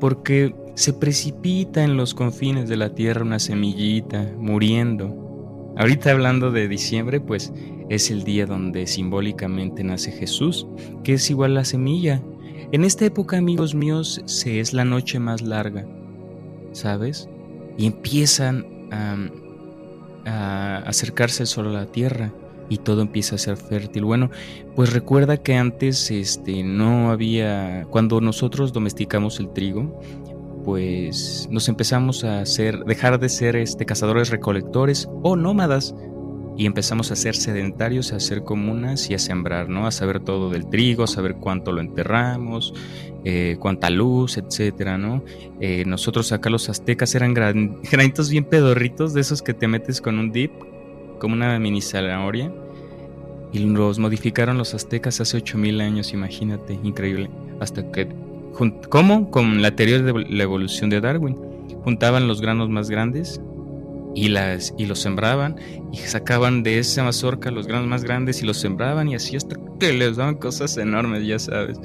porque 0.00 0.54
se 0.78 0.92
precipita 0.92 1.82
en 1.82 1.96
los 1.96 2.14
confines 2.14 2.68
de 2.68 2.76
la 2.76 2.94
tierra 2.94 3.24
una 3.24 3.40
semillita 3.40 4.32
muriendo. 4.38 5.72
Ahorita 5.76 6.12
hablando 6.12 6.52
de 6.52 6.68
diciembre, 6.68 7.18
pues 7.18 7.52
es 7.88 8.12
el 8.12 8.22
día 8.22 8.46
donde 8.46 8.86
simbólicamente 8.86 9.82
nace 9.82 10.12
Jesús, 10.12 10.68
que 11.02 11.14
es 11.14 11.28
igual 11.30 11.54
la 11.54 11.64
semilla. 11.64 12.22
En 12.70 12.84
esta 12.84 13.04
época, 13.04 13.38
amigos 13.38 13.74
míos, 13.74 14.22
se 14.26 14.60
es 14.60 14.72
la 14.72 14.84
noche 14.84 15.18
más 15.18 15.42
larga, 15.42 15.84
¿sabes? 16.70 17.28
Y 17.76 17.86
empiezan 17.86 18.64
a, 18.92 19.16
a 20.26 20.76
acercarse 20.86 21.42
el 21.42 21.48
sol 21.48 21.66
a 21.66 21.72
la 21.72 21.86
tierra 21.86 22.32
y 22.68 22.78
todo 22.78 23.02
empieza 23.02 23.34
a 23.34 23.38
ser 23.38 23.56
fértil. 23.56 24.04
Bueno, 24.04 24.30
pues 24.76 24.92
recuerda 24.92 25.38
que 25.38 25.56
antes 25.56 26.08
este, 26.12 26.62
no 26.62 27.10
había, 27.10 27.84
cuando 27.90 28.20
nosotros 28.20 28.72
domesticamos 28.72 29.40
el 29.40 29.52
trigo, 29.52 30.00
pues 30.68 31.48
nos 31.50 31.66
empezamos 31.70 32.24
a 32.24 32.42
hacer, 32.42 32.84
dejar 32.84 33.18
de 33.18 33.30
ser 33.30 33.56
este, 33.56 33.86
cazadores 33.86 34.28
recolectores 34.28 35.08
o 35.22 35.34
nómadas 35.34 35.94
y 36.58 36.66
empezamos 36.66 37.10
a 37.10 37.16
ser 37.16 37.36
sedentarios, 37.36 38.12
a 38.12 38.16
hacer 38.16 38.44
comunas 38.44 39.08
y 39.08 39.14
a 39.14 39.18
sembrar, 39.18 39.70
¿no? 39.70 39.86
A 39.86 39.90
saber 39.90 40.20
todo 40.20 40.50
del 40.50 40.68
trigo, 40.68 41.04
a 41.04 41.06
saber 41.06 41.36
cuánto 41.36 41.72
lo 41.72 41.80
enterramos, 41.80 42.74
eh, 43.24 43.56
cuánta 43.58 43.88
luz, 43.88 44.36
etcétera, 44.36 44.98
¿no? 44.98 45.24
Eh, 45.58 45.84
nosotros 45.86 46.32
acá 46.32 46.50
los 46.50 46.68
aztecas 46.68 47.14
eran 47.14 47.32
granitos 47.90 48.28
bien 48.28 48.44
pedorritos, 48.44 49.14
de 49.14 49.22
esos 49.22 49.40
que 49.40 49.54
te 49.54 49.68
metes 49.68 50.02
con 50.02 50.18
un 50.18 50.32
dip, 50.32 50.52
como 51.18 51.32
una 51.32 51.58
mini 51.58 51.80
zanahoria. 51.80 52.52
Y 53.54 53.60
los 53.60 53.98
modificaron 53.98 54.58
los 54.58 54.74
aztecas 54.74 55.18
hace 55.22 55.38
8000 55.38 55.80
años, 55.80 56.12
imagínate, 56.12 56.78
increíble. 56.82 57.30
Hasta 57.58 57.90
que, 57.90 58.06
¿cómo? 58.88 59.30
Con 59.30 59.62
la 59.62 59.74
teoría 59.74 60.00
de 60.00 60.12
la 60.28 60.42
evolución 60.42 60.90
de 60.90 61.00
Darwin. 61.00 61.36
Juntaban 61.84 62.28
los 62.28 62.40
granos 62.40 62.68
más 62.68 62.90
grandes 62.90 63.40
y, 64.14 64.28
las, 64.28 64.74
y 64.76 64.86
los 64.86 64.98
sembraban 64.98 65.56
y 65.92 65.98
sacaban 65.98 66.62
de 66.62 66.78
esa 66.78 67.04
mazorca 67.04 67.50
los 67.50 67.66
granos 67.66 67.86
más 67.86 68.04
grandes 68.04 68.42
y 68.42 68.46
los 68.46 68.58
sembraban 68.58 69.08
y 69.08 69.14
así 69.14 69.36
hasta 69.36 69.56
que 69.78 69.92
les 69.92 70.16
dan 70.16 70.34
cosas 70.36 70.76
enormes, 70.76 71.26
ya 71.26 71.38
sabes. 71.38 71.78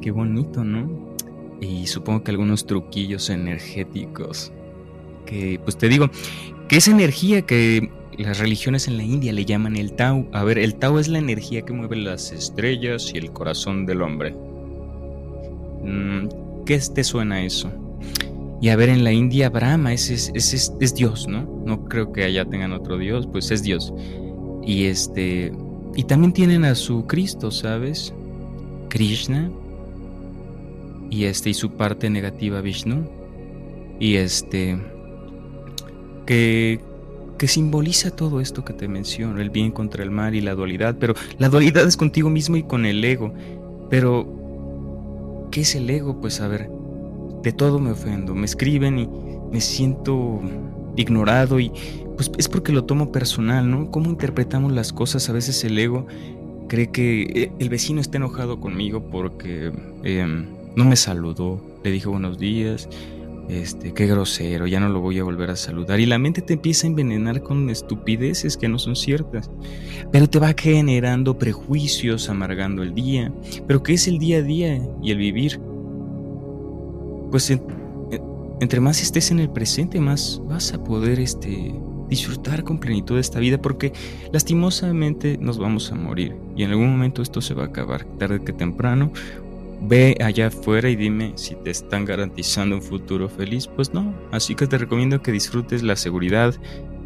Qué 0.00 0.10
bonito, 0.10 0.64
¿no? 0.64 1.14
Y 1.60 1.86
supongo 1.86 2.22
que 2.22 2.30
algunos 2.30 2.66
truquillos 2.66 3.30
energéticos. 3.30 4.52
Que, 5.26 5.58
pues 5.64 5.78
te 5.78 5.88
digo, 5.88 6.10
que 6.68 6.76
esa 6.76 6.90
energía 6.90 7.42
que 7.42 7.90
las 8.18 8.38
religiones 8.38 8.86
en 8.86 8.96
la 8.96 9.02
India 9.02 9.32
le 9.32 9.44
llaman 9.44 9.76
el 9.76 9.94
Tao. 9.94 10.26
A 10.32 10.44
ver, 10.44 10.58
el 10.58 10.76
Tao 10.76 10.98
es 10.98 11.08
la 11.08 11.18
energía 11.18 11.62
que 11.62 11.72
mueve 11.72 11.96
las 11.96 12.32
estrellas 12.32 13.10
y 13.14 13.18
el 13.18 13.32
corazón 13.32 13.86
del 13.86 14.02
hombre. 14.02 14.34
Mm, 15.84 16.64
¿Qué 16.64 16.78
te 16.94 17.04
suena 17.04 17.44
eso? 17.44 17.70
Y 18.60 18.70
a 18.70 18.76
ver, 18.76 18.88
en 18.88 19.04
la 19.04 19.12
India 19.12 19.50
Brahma 19.50 19.92
es, 19.92 20.08
es, 20.10 20.94
Dios, 20.94 21.28
¿no? 21.28 21.42
No 21.66 21.84
creo 21.84 22.12
que 22.12 22.24
allá 22.24 22.46
tengan 22.46 22.72
otro 22.72 22.96
Dios, 22.96 23.26
pues 23.26 23.50
es 23.50 23.62
Dios. 23.62 23.92
Y 24.64 24.84
este. 24.84 25.52
Y 25.94 26.04
también 26.04 26.32
tienen 26.32 26.64
a 26.64 26.74
su 26.74 27.06
Cristo, 27.06 27.50
¿sabes? 27.50 28.14
Krishna. 28.88 29.50
Y 31.10 31.24
este, 31.24 31.50
y 31.50 31.54
su 31.54 31.72
parte 31.72 32.08
negativa 32.08 32.62
Vishnu. 32.62 33.06
Y 34.00 34.14
este. 34.14 34.78
Que, 36.24 36.80
que 37.36 37.48
simboliza 37.48 38.10
todo 38.10 38.40
esto 38.40 38.64
que 38.64 38.72
te 38.72 38.88
menciono, 38.88 39.42
el 39.42 39.50
bien 39.50 39.72
contra 39.72 40.02
el 40.02 40.10
mal 40.10 40.34
y 40.34 40.40
la 40.40 40.54
dualidad, 40.54 40.96
pero 40.98 41.12
la 41.36 41.50
dualidad 41.50 41.86
es 41.86 41.98
contigo 41.98 42.30
mismo 42.30 42.56
y 42.56 42.62
con 42.62 42.86
el 42.86 43.04
ego. 43.04 43.34
Pero, 43.90 44.43
¿qué 45.54 45.60
es 45.60 45.76
el 45.76 45.88
ego? 45.88 46.20
Pues 46.20 46.40
a 46.40 46.48
ver, 46.48 46.68
de 47.44 47.52
todo 47.52 47.78
me 47.78 47.92
ofendo, 47.92 48.34
me 48.34 48.44
escriben 48.44 48.98
y 48.98 49.08
me 49.52 49.60
siento 49.60 50.40
ignorado 50.96 51.60
y 51.60 51.70
pues 52.16 52.32
es 52.38 52.48
porque 52.48 52.72
lo 52.72 52.86
tomo 52.86 53.12
personal, 53.12 53.70
¿no? 53.70 53.88
¿Cómo 53.92 54.10
interpretamos 54.10 54.72
las 54.72 54.92
cosas? 54.92 55.30
A 55.30 55.32
veces 55.32 55.62
el 55.62 55.78
ego 55.78 56.08
cree 56.66 56.90
que 56.90 57.22
eh, 57.22 57.52
el 57.60 57.68
vecino 57.68 58.00
está 58.00 58.16
enojado 58.16 58.58
conmigo 58.58 59.08
porque 59.12 59.70
em, 60.02 60.46
no 60.74 60.84
me 60.84 60.96
saludó, 60.96 61.60
le 61.84 61.92
dije 61.92 62.08
buenos 62.08 62.36
días, 62.36 62.88
este, 63.48 63.92
qué 63.92 64.06
grosero, 64.06 64.66
ya 64.66 64.80
no 64.80 64.88
lo 64.88 65.00
voy 65.00 65.18
a 65.18 65.24
volver 65.24 65.50
a 65.50 65.56
saludar. 65.56 66.00
Y 66.00 66.06
la 66.06 66.18
mente 66.18 66.42
te 66.42 66.54
empieza 66.54 66.86
a 66.86 66.90
envenenar 66.90 67.42
con 67.42 67.70
estupideces 67.70 68.56
que 68.56 68.68
no 68.68 68.78
son 68.78 68.96
ciertas. 68.96 69.50
Pero 70.10 70.28
te 70.28 70.38
va 70.38 70.54
generando 70.56 71.38
prejuicios, 71.38 72.28
amargando 72.28 72.82
el 72.82 72.94
día. 72.94 73.32
Pero 73.66 73.82
¿qué 73.82 73.94
es 73.94 74.08
el 74.08 74.18
día 74.18 74.38
a 74.38 74.42
día 74.42 74.82
y 75.02 75.10
el 75.10 75.18
vivir? 75.18 75.60
pues 77.34 77.50
entre 78.60 78.78
más 78.78 79.02
estés 79.02 79.32
en 79.32 79.40
el 79.40 79.50
presente, 79.50 79.98
más 79.98 80.40
vas 80.46 80.72
a 80.72 80.84
poder 80.84 81.18
este, 81.18 81.74
disfrutar 82.08 82.62
con 82.62 82.78
plenitud 82.78 83.16
de 83.16 83.22
esta 83.22 83.40
vida, 83.40 83.60
porque 83.60 83.92
lastimosamente 84.32 85.36
nos 85.38 85.58
vamos 85.58 85.90
a 85.90 85.96
morir 85.96 86.36
y 86.54 86.62
en 86.62 86.70
algún 86.70 86.92
momento 86.92 87.22
esto 87.22 87.40
se 87.40 87.54
va 87.54 87.64
a 87.64 87.66
acabar, 87.66 88.04
tarde 88.18 88.44
que 88.44 88.52
temprano. 88.52 89.10
Ve 89.86 90.16
allá 90.20 90.46
afuera 90.46 90.88
y 90.88 90.96
dime 90.96 91.32
si 91.34 91.56
te 91.56 91.70
están 91.70 92.06
garantizando 92.06 92.76
un 92.76 92.82
futuro 92.82 93.28
feliz. 93.28 93.66
Pues 93.66 93.92
no, 93.92 94.14
así 94.32 94.54
que 94.54 94.66
te 94.66 94.78
recomiendo 94.78 95.20
que 95.22 95.30
disfrutes 95.30 95.82
la 95.82 95.96
seguridad 95.96 96.54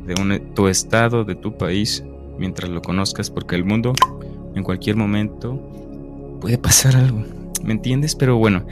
de 0.06 0.40
tu 0.54 0.68
estado, 0.68 1.24
de 1.24 1.34
tu 1.34 1.56
país, 1.58 2.04
mientras 2.38 2.70
lo 2.70 2.80
conozcas, 2.80 3.30
porque 3.30 3.56
el 3.56 3.64
mundo 3.64 3.92
en 4.54 4.62
cualquier 4.62 4.96
momento 4.96 5.60
puede 6.40 6.56
pasar 6.56 6.96
algo. 6.96 7.24
¿Me 7.64 7.72
entiendes? 7.72 8.14
Pero 8.14 8.36
bueno, 8.36 8.64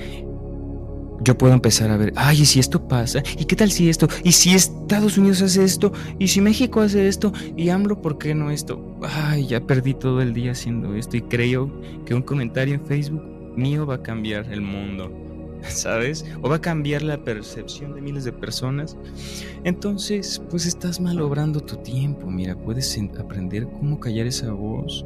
yo 1.21 1.37
puedo 1.37 1.53
empezar 1.53 1.91
a 1.91 1.97
ver, 1.97 2.13
ay, 2.15 2.43
¿y 2.43 2.47
si 2.47 2.61
esto 2.61 2.87
pasa? 2.87 3.23
¿Y 3.39 3.45
qué 3.47 3.57
tal 3.57 3.73
si 3.73 3.89
esto? 3.89 4.07
¿Y 4.23 4.33
si 4.33 4.55
Estados 4.55 5.19
Unidos 5.19 5.43
hace 5.43 5.65
esto? 5.65 5.93
¿Y 6.19 6.29
si 6.29 6.41
México 6.41 6.81
hace 6.81 7.09
esto? 7.09 7.33
¿Y 7.57 7.71
AMLO 7.71 8.01
por 8.01 8.19
qué 8.19 8.35
no 8.35 8.51
esto? 8.51 8.81
Ay, 9.03 9.49
ya 9.49 9.61
perdí 9.61 9.95
todo 9.95 10.23
el 10.23 10.33
día 10.33 10.53
haciendo 10.53 10.95
esto 10.95 11.17
y 11.17 11.23
creo 11.23 11.71
que 12.05 12.15
un 12.15 12.23
comentario 12.23 12.75
en 12.75 12.87
Facebook 12.87 13.36
mío 13.57 13.87
va 13.87 13.97
a 13.97 14.03
cambiar 14.03 14.53
el 14.53 14.61
mundo, 14.61 15.11
¿sabes? 15.63 16.25
O 16.43 16.49
va 16.49 16.57
a 16.57 16.61
cambiar 16.61 17.03
la 17.03 17.19
percepción 17.19 17.95
de 17.95 18.01
miles 18.01 18.25
de 18.25 18.33
personas. 18.33 18.97
Entonces, 19.65 20.43
pues 20.51 20.67
estás 20.67 21.01
malobrando 21.01 21.61
tu 21.61 21.77
tiempo, 21.77 22.31
mira, 22.31 22.57
puedes 22.57 22.99
aprender 23.19 23.67
cómo 23.67 23.99
callar 24.01 24.27
esa 24.27 24.53
voz 24.53 25.05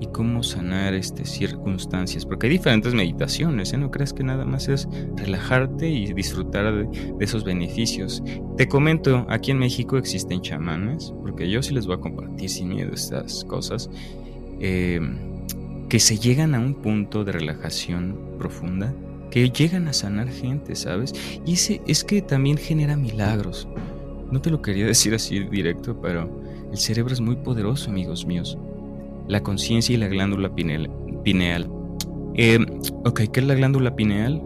y 0.00 0.06
cómo 0.06 0.42
sanar 0.42 0.94
este, 0.94 1.26
circunstancias, 1.26 2.24
porque 2.24 2.46
hay 2.46 2.54
diferentes 2.54 2.94
meditaciones, 2.94 3.72
¿eh? 3.74 3.78
no 3.78 3.90
creas 3.90 4.14
que 4.14 4.24
nada 4.24 4.46
más 4.46 4.68
es 4.68 4.88
relajarte 5.14 5.88
y 5.88 6.14
disfrutar 6.14 6.88
de, 6.88 7.14
esos 7.20 7.44
beneficios. 7.44 8.22
Te 8.56 8.66
comento, 8.66 9.26
aquí 9.28 9.50
en 9.50 9.58
México 9.58 9.98
existen 9.98 10.40
chamanes, 10.40 11.12
porque 11.20 11.50
yo 11.50 11.62
sí 11.62 11.74
les 11.74 11.86
voy 11.86 11.96
a 11.96 12.00
compartir 12.00 12.48
sin 12.48 12.70
miedo 12.70 12.94
estas 12.94 13.44
cosas, 13.44 13.90
em, 14.58 15.18
que 15.90 16.00
se 16.00 16.18
llegan 16.18 16.54
a 16.54 16.60
un 16.60 16.72
punto 16.72 17.24
de 17.24 17.32
relajación 17.32 18.18
profunda, 18.38 18.94
que 19.30 19.50
llegan 19.50 19.88
a 19.88 19.92
sanar 19.92 20.30
gente, 20.30 20.74
¿sabes? 20.74 21.12
Y 21.44 21.52
ese 21.52 21.82
es 21.86 22.02
que 22.02 22.22
también 22.22 22.56
genera 22.56 22.96
milagros. 22.96 23.68
No 24.32 24.40
te 24.40 24.48
lo 24.48 24.62
quería 24.62 24.86
decir 24.94 25.14
así 25.14 25.40
directo, 25.40 26.00
pero 26.00 26.40
el 26.72 26.78
cerebro 26.78 27.12
es 27.12 27.20
muy 27.20 27.36
poderoso, 27.36 27.90
amigos 27.90 28.24
míos 28.24 28.56
la 29.30 29.42
conciencia 29.42 29.94
y 29.94 29.96
la 29.96 30.08
glándula 30.08 30.52
pineal. 30.54 31.70
Eh, 32.34 32.58
ok, 33.04 33.20
¿qué 33.32 33.40
es 33.40 33.46
la 33.46 33.54
glándula 33.54 33.94
pineal? 33.94 34.42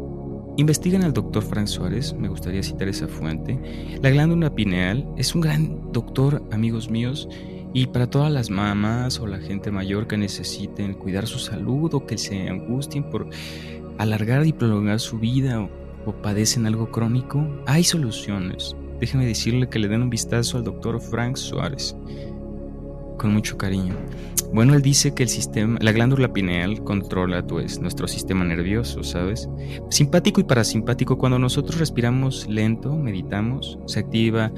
Investiguen 0.58 1.02
al 1.02 1.14
doctor 1.14 1.42
Frank 1.42 1.66
Suárez, 1.66 2.14
me 2.14 2.28
gustaría 2.28 2.62
citar 2.62 2.88
esa 2.88 3.08
fuente. 3.08 3.58
La 4.02 4.10
glándula 4.10 4.54
pineal 4.54 5.08
es 5.16 5.34
un 5.34 5.40
gran 5.40 5.90
doctor, 5.92 6.42
amigos 6.52 6.90
míos, 6.90 7.28
y 7.74 7.88
para 7.88 8.08
todas 8.08 8.32
las 8.32 8.48
mamás 8.48 9.18
o 9.18 9.26
la 9.26 9.38
gente 9.38 9.70
mayor 9.72 10.06
que 10.06 10.16
necesiten 10.16 10.94
cuidar 10.94 11.26
su 11.26 11.40
salud 11.40 11.92
o 11.92 12.06
que 12.06 12.16
se 12.16 12.48
angustien 12.48 13.02
por 13.10 13.28
alargar 13.98 14.46
y 14.46 14.52
prolongar 14.52 15.00
su 15.00 15.18
vida 15.18 15.60
o, 15.60 15.68
o 16.06 16.12
padecen 16.12 16.66
algo 16.66 16.90
crónico, 16.90 17.46
hay 17.66 17.82
soluciones. 17.82 18.76
Déjenme 19.00 19.26
decirle 19.26 19.68
que 19.68 19.80
le 19.80 19.88
den 19.88 20.02
un 20.02 20.10
vistazo 20.10 20.56
al 20.56 20.64
doctor 20.64 21.00
Frank 21.00 21.36
Suárez 21.36 21.96
con 23.18 23.32
mucho 23.32 23.58
cariño. 23.58 23.96
Bueno, 24.52 24.74
él 24.74 24.82
dice 24.82 25.14
que 25.14 25.24
el 25.24 25.28
sistema, 25.28 25.78
la 25.80 25.90
glándula 25.90 26.32
pineal 26.32 26.84
controla 26.84 27.44
pues, 27.44 27.80
nuestro 27.80 28.06
sistema 28.06 28.44
nervioso, 28.44 29.02
¿sabes? 29.02 29.48
Simpático 29.90 30.40
y 30.40 30.44
parasimpático. 30.44 31.18
Cuando 31.18 31.40
nosotros 31.40 31.80
respiramos 31.80 32.46
lento, 32.48 32.94
meditamos, 32.94 33.80
se 33.86 33.98
activa 33.98 34.52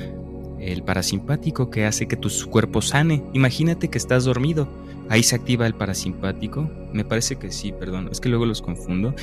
el 0.61 0.83
parasimpático 0.83 1.71
que 1.71 1.85
hace 1.85 2.07
que 2.07 2.17
tu 2.17 2.29
cuerpo 2.51 2.83
sane. 2.83 3.23
Imagínate 3.33 3.89
que 3.89 3.99
estás 3.99 4.25
dormido. 4.25 4.69
Ahí 5.09 5.23
se 5.23 5.37
activa 5.37 5.67
el 5.67 5.75
parasimpático. 5.75 6.71
Me 6.93 7.05
parece 7.05 7.37
que 7.37 7.53
sí, 7.53 7.73
perdón, 7.73 8.09
es 8.11 8.21
que 8.21 8.29
luego 8.29 8.47
los 8.47 8.63
confundo. 8.63 9.15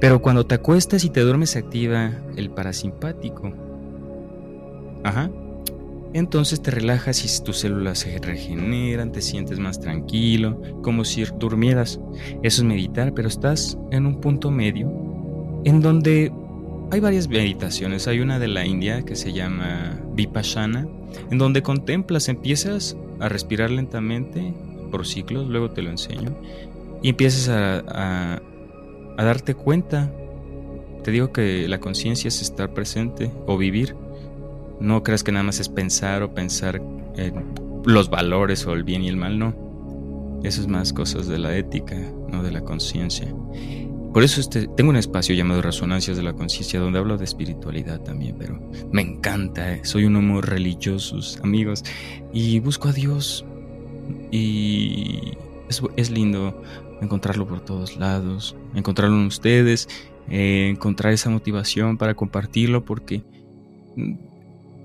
Pero 0.00 0.20
cuando 0.20 0.44
te 0.44 0.56
acuestas 0.56 1.04
y 1.04 1.10
te 1.10 1.20
duermes 1.20 1.50
se 1.50 1.60
activa 1.60 2.12
el 2.36 2.50
parasimpático. 2.50 3.52
Ajá. 5.02 5.30
Entonces 6.12 6.62
te 6.62 6.70
relajas 6.70 7.24
y 7.24 7.42
tus 7.42 7.58
células 7.58 8.00
se 8.00 8.18
regeneran, 8.18 9.10
te 9.10 9.20
sientes 9.20 9.58
más 9.58 9.80
tranquilo, 9.80 10.60
como 10.82 11.04
si 11.04 11.24
durmieras. 11.38 12.00
Eso 12.42 12.62
es 12.62 12.64
meditar, 12.64 13.12
pero 13.14 13.26
estás 13.26 13.76
en 13.90 14.06
un 14.06 14.20
punto 14.20 14.50
medio 14.50 14.92
en 15.64 15.80
donde 15.80 16.32
hay 16.90 17.00
varias 17.00 17.28
meditaciones. 17.28 18.06
Hay 18.08 18.20
una 18.20 18.38
de 18.38 18.48
la 18.48 18.66
India 18.66 19.02
que 19.02 19.16
se 19.16 19.32
llama 19.32 20.00
Vipassana, 20.14 20.86
en 21.30 21.38
donde 21.38 21.62
contemplas, 21.62 22.28
empiezas 22.28 22.96
a 23.20 23.28
respirar 23.28 23.70
lentamente 23.70 24.54
por 24.90 25.06
ciclos, 25.06 25.48
luego 25.48 25.70
te 25.70 25.82
lo 25.82 25.90
enseño, 25.90 26.36
y 27.02 27.10
empiezas 27.10 27.48
a, 27.48 28.40
a 29.16 29.24
darte 29.24 29.54
cuenta. 29.54 30.12
Te 31.02 31.10
digo 31.10 31.32
que 31.32 31.68
la 31.68 31.80
conciencia 31.80 32.28
es 32.28 32.40
estar 32.40 32.72
presente 32.72 33.30
o 33.46 33.58
vivir 33.58 33.94
no 34.80 35.02
creas 35.02 35.22
que 35.22 35.32
nada 35.32 35.44
más 35.44 35.60
es 35.60 35.68
pensar 35.68 36.22
o 36.22 36.34
pensar 36.34 36.80
en 37.16 37.44
los 37.84 38.10
valores 38.10 38.66
o 38.66 38.72
el 38.72 38.84
bien 38.84 39.02
y 39.02 39.08
el 39.08 39.16
mal, 39.16 39.38
no. 39.38 39.54
Eso 40.42 40.60
es 40.60 40.66
más 40.66 40.92
cosas 40.92 41.26
de 41.26 41.38
la 41.38 41.56
ética, 41.56 41.96
no 42.28 42.42
de 42.42 42.50
la 42.50 42.62
conciencia. 42.62 43.34
Por 44.14 44.22
eso 44.22 44.40
este, 44.40 44.68
tengo 44.68 44.90
un 44.90 44.96
espacio 44.96 45.34
llamado 45.34 45.60
Resonancias 45.60 46.16
de 46.16 46.22
la 46.22 46.34
Conciencia 46.34 46.78
donde 46.78 47.00
hablo 47.00 47.18
de 47.18 47.24
espiritualidad 47.24 48.00
también, 48.00 48.36
pero 48.38 48.60
me 48.92 49.02
encanta, 49.02 49.74
eh. 49.74 49.80
soy 49.82 50.04
un 50.04 50.14
hombre 50.14 50.40
religioso, 50.40 51.18
amigos, 51.42 51.82
y 52.32 52.60
busco 52.60 52.90
a 52.90 52.92
Dios. 52.92 53.44
Y 54.30 55.32
es, 55.96 56.10
lindo 56.12 56.62
encontrarlo 57.00 57.48
por 57.48 57.64
todos 57.64 57.96
lados, 57.96 58.54
encontrarlo 58.76 59.16
en 59.16 59.26
ustedes, 59.26 59.88
eh, 60.30 60.68
encontrar 60.70 61.12
esa 61.12 61.28
motivación 61.28 61.98
para 61.98 62.14
compartirlo, 62.14 62.84
porque 62.84 63.24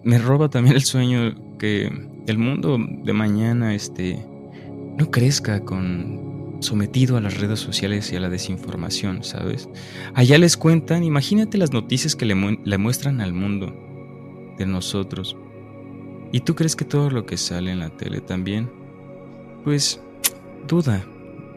me 0.04 0.18
roba 0.18 0.50
también 0.50 0.76
el 0.76 0.84
sueño 0.84 1.58
que 1.60 1.92
el 2.26 2.38
mundo 2.40 2.80
de 2.80 3.14
mañana 3.14 3.76
este, 3.76 4.26
no 4.98 5.12
crezca 5.12 5.60
con 5.60 6.29
sometido 6.60 7.18
a 7.18 7.22
las 7.22 7.38
redes 7.38 7.60
sociales 7.60 8.12
y 8.12 8.16
a 8.16 8.20
la 8.20 8.30
desinformación, 8.30 9.24
¿sabes? 9.24 9.70
Allá 10.14 10.38
les 10.38 10.58
cuentan, 10.58 11.04
imagínate 11.04 11.58
las 11.58 11.72
noticias 11.72 12.16
que 12.16 12.26
le, 12.26 12.36
muestran 12.36 13.22
al 13.22 13.34
mundo 13.34 13.74
de 14.58 14.66
nosotros. 14.66 15.38
¿Y 16.32 16.42
tú 16.42 16.56
crees 16.56 16.76
que 16.76 16.86
todo 16.86 17.10
lo 17.10 17.26
que 17.26 17.38
sale 17.38 17.72
en 17.72 17.80
la 17.80 17.90
tele 17.90 18.22
también? 18.22 18.70
Pues 19.64 20.00
duda, 20.68 21.06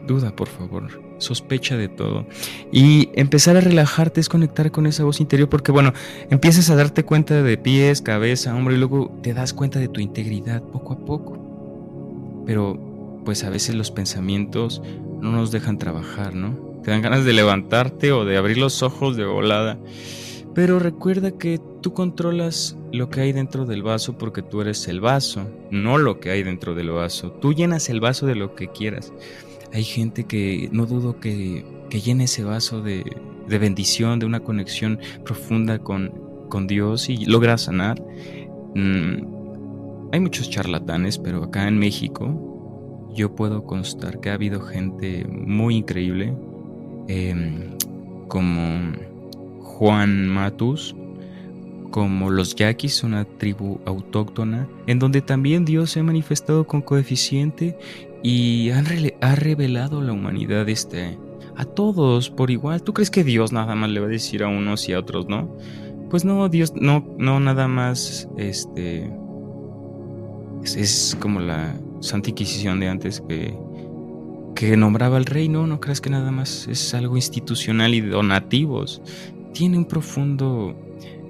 duda, 0.07 0.35
por 0.35 0.47
favor, 0.47 1.01
sospecha 1.19 1.77
de 1.77 1.89
todo. 1.89 2.25
Y 2.71 3.09
empezar 3.13 3.57
a 3.57 3.61
relajarte 3.61 4.19
es 4.19 4.29
conectar 4.29 4.71
con 4.71 4.87
esa 4.87 5.03
voz 5.03 5.19
interior 5.19 5.49
porque, 5.49 5.71
bueno, 5.71 5.93
empiezas 6.29 6.69
a 6.69 6.75
darte 6.75 7.03
cuenta 7.03 7.43
de 7.43 7.57
pies, 7.57 8.01
cabeza, 8.01 8.55
hombro 8.55 8.73
y 8.73 8.77
luego 8.77 9.19
te 9.21 9.33
das 9.33 9.53
cuenta 9.53 9.79
de 9.79 9.89
tu 9.89 9.99
integridad 9.99 10.63
poco 10.63 10.93
a 10.93 11.05
poco. 11.05 12.43
Pero, 12.45 12.92
pues 13.23 13.43
a 13.43 13.49
veces 13.49 13.75
los 13.75 13.91
pensamientos 13.91 14.81
no 15.21 15.31
nos 15.31 15.51
dejan 15.51 15.77
trabajar, 15.77 16.35
¿no? 16.35 16.73
Te 16.83 16.91
dan 16.91 17.01
ganas 17.01 17.23
de 17.23 17.33
levantarte 17.33 18.11
o 18.11 18.25
de 18.25 18.37
abrir 18.37 18.57
los 18.57 18.83
ojos 18.83 19.15
de 19.15 19.25
volada. 19.25 19.79
Pero 20.53 20.79
recuerda 20.79 21.31
que 21.31 21.59
tú 21.81 21.93
controlas 21.93 22.77
lo 22.91 23.09
que 23.09 23.21
hay 23.21 23.31
dentro 23.31 23.65
del 23.65 23.81
vaso 23.81 24.17
porque 24.17 24.41
tú 24.41 24.61
eres 24.61 24.87
el 24.87 24.99
vaso, 24.99 25.49
no 25.71 25.97
lo 25.97 26.19
que 26.19 26.29
hay 26.29 26.43
dentro 26.43 26.75
del 26.75 26.91
vaso. 26.91 27.31
Tú 27.31 27.53
llenas 27.53 27.89
el 27.89 27.99
vaso 27.99 28.27
de 28.27 28.35
lo 28.35 28.53
que 28.53 28.67
quieras. 28.67 29.11
Hay 29.73 29.83
gente 29.83 30.25
que 30.25 30.69
no 30.71 30.85
dudo 30.85 31.19
que, 31.19 31.65
que 31.89 32.01
llene 32.01 32.25
ese 32.25 32.43
vaso 32.43 32.81
de, 32.81 33.03
de, 33.47 33.57
bendición, 33.57 34.19
de 34.19 34.27
una 34.27 34.41
conexión 34.41 34.99
profunda 35.25 35.79
con, 35.79 36.11
con 36.49 36.67
Dios 36.67 37.09
y 37.09 37.25
logra 37.25 37.57
sanar. 37.57 37.99
Mm, 38.75 40.11
hay 40.11 40.19
muchos 40.19 40.51
charlatanes, 40.51 41.17
pero 41.17 41.43
acá 41.43 41.67
en 41.67 41.79
México 41.79 42.52
yo 43.13 43.35
puedo 43.35 43.63
constar 43.65 44.19
que 44.19 44.29
ha 44.29 44.33
habido 44.33 44.61
gente 44.61 45.25
muy 45.27 45.77
increíble, 45.77 46.33
em, 47.07 47.77
como 48.27 48.93
Juan 49.59 50.27
Matus, 50.27 50.95
como 51.91 52.31
los 52.31 52.55
yaquis, 52.55 53.03
una 53.03 53.25
tribu 53.25 53.79
autóctona, 53.85 54.67
en 54.87 54.99
donde 54.99 55.21
también 55.21 55.63
Dios 55.65 55.91
se 55.91 55.99
ha 55.99 56.03
manifestado 56.03 56.65
con 56.65 56.81
coeficiente 56.81 57.77
y 58.23 58.71
ha 58.71 59.35
revelado 59.35 60.01
la 60.01 60.13
humanidad 60.13 60.67
este, 60.69 61.17
a 61.55 61.65
todos 61.65 62.29
por 62.29 62.49
igual. 62.49 62.81
¿Tú 62.81 62.93
crees 62.93 63.11
que 63.11 63.23
Dios 63.23 63.51
nada 63.51 63.75
más 63.75 63.89
le 63.89 63.99
va 63.99 64.07
a 64.07 64.09
decir 64.09 64.43
a 64.43 64.47
unos 64.47 64.89
y 64.89 64.93
a 64.93 64.99
otros 64.99 65.27
no? 65.27 65.55
Pues 66.09 66.25
no, 66.25 66.47
Dios 66.49 66.73
no, 66.75 67.05
no 67.17 67.39
nada 67.39 67.67
más 67.67 68.27
este 68.37 69.11
es, 70.63 71.17
como 71.19 71.39
la 71.39 71.75
Santa 72.03 72.29
Inquisición 72.29 72.79
de 72.79 72.89
antes 72.89 73.21
que, 73.27 73.57
que 74.55 74.77
nombraba 74.77 75.17
al 75.17 75.25
rey, 75.25 75.47
no, 75.47 75.67
no 75.67 75.79
creas 75.79 76.01
que 76.01 76.09
nada 76.09 76.31
más 76.31 76.67
es 76.67 76.93
algo 76.93 77.15
institucional 77.15 77.93
y 77.93 78.01
donativos. 78.01 79.01
Tiene 79.53 79.77
un 79.77 79.85
profundo 79.85 80.75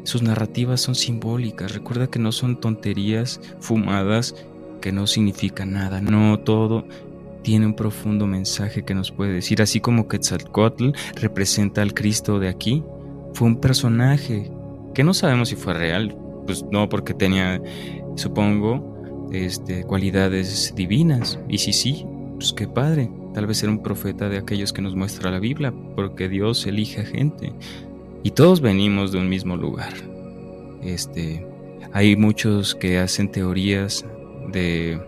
sus 0.03 0.21
narrativas 0.21 0.81
son 0.81 0.95
simbólicas. 0.95 1.73
Recuerda 1.73 2.07
que 2.07 2.19
no 2.19 2.31
son 2.31 2.59
tonterías 2.59 3.39
fumadas 3.59 4.35
que 4.81 4.91
no 4.91 5.07
significan 5.07 5.71
nada. 5.73 6.01
No 6.01 6.39
todo 6.39 6.85
tiene 7.41 7.65
un 7.65 7.73
profundo 7.73 8.27
mensaje 8.27 8.83
que 8.83 8.93
nos 8.93 9.11
puede 9.11 9.33
decir. 9.33 9.61
Así 9.61 9.79
como 9.79 10.07
Quetzalcoatl 10.07 10.91
representa 11.15 11.81
al 11.81 11.93
Cristo 11.93 12.39
de 12.39 12.49
aquí, 12.49 12.83
fue 13.33 13.47
un 13.47 13.61
personaje 13.61 14.51
que 14.93 15.03
no 15.03 15.13
sabemos 15.13 15.49
si 15.49 15.55
fue 15.55 15.73
real. 15.73 16.17
Pues 16.45 16.65
no, 16.69 16.89
porque 16.89 17.13
tenía, 17.13 17.61
supongo, 18.15 18.92
este, 19.33 19.83
cualidades 19.83 20.73
divinas. 20.75 21.39
Y 21.49 21.57
si 21.57 21.73
sí, 21.73 22.05
pues 22.35 22.53
qué 22.53 22.67
padre. 22.67 23.09
Tal 23.33 23.47
vez 23.47 23.61
era 23.63 23.71
un 23.71 23.81
profeta 23.81 24.29
de 24.29 24.37
aquellos 24.37 24.71
que 24.71 24.81
nos 24.81 24.95
muestra 24.95 25.31
la 25.31 25.39
Biblia, 25.39 25.73
porque 25.95 26.29
Dios 26.29 26.65
elige 26.67 27.01
a 27.01 27.05
gente. 27.05 27.51
Y 28.23 28.31
todos 28.31 28.61
venimos 28.61 29.11
de 29.11 29.17
un 29.17 29.27
mismo 29.27 29.57
lugar. 29.57 29.93
Este, 30.83 31.45
hay 31.91 32.15
muchos 32.15 32.75
que 32.75 32.99
hacen 32.99 33.31
teorías 33.31 34.05
de 34.51 35.01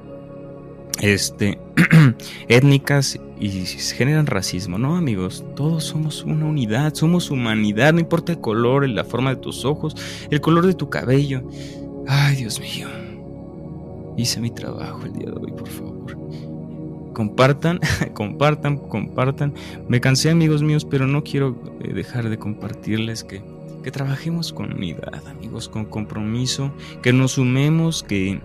este 1.01 1.59
étnicas 2.47 3.19
y 3.39 3.49
generan 3.49 4.25
racismo. 4.25 4.77
No, 4.77 4.95
amigos, 4.95 5.45
todos 5.55 5.83
somos 5.83 6.23
una 6.23 6.45
unidad, 6.45 6.93
somos 6.95 7.29
humanidad, 7.29 7.93
no 7.93 7.99
importa 7.99 8.31
el 8.31 8.41
color, 8.41 8.87
la 8.89 9.03
forma 9.03 9.35
de 9.35 9.41
tus 9.41 9.65
ojos, 9.65 9.95
el 10.31 10.41
color 10.41 10.65
de 10.65 10.73
tu 10.73 10.89
cabello. 10.89 11.43
Ay, 12.07 12.37
Dios 12.37 12.59
mío. 12.59 13.04
Hice 14.17 14.39
mi 14.39 14.49
trabajo 14.49 15.03
el 15.05 15.13
día 15.13 15.29
de 15.29 15.37
hoy, 15.37 15.51
por 15.51 15.67
favor. 15.67 16.17
Compartan, 17.13 17.79
compartan, 18.13 18.77
compartan. 18.77 19.53
Me 19.87 19.99
cansé 19.99 20.29
amigos 20.29 20.63
míos, 20.63 20.85
pero 20.85 21.07
no 21.07 21.23
quiero 21.23 21.55
eh, 21.81 21.93
dejar 21.93 22.29
de 22.29 22.37
compartirles 22.37 23.23
que, 23.23 23.41
que 23.83 23.91
trabajemos 23.91 24.53
con 24.53 24.73
unidad, 24.73 25.27
amigos, 25.27 25.67
con 25.67 25.85
compromiso, 25.85 26.73
que 27.01 27.11
nos 27.11 27.33
sumemos, 27.33 28.03
que, 28.03 28.39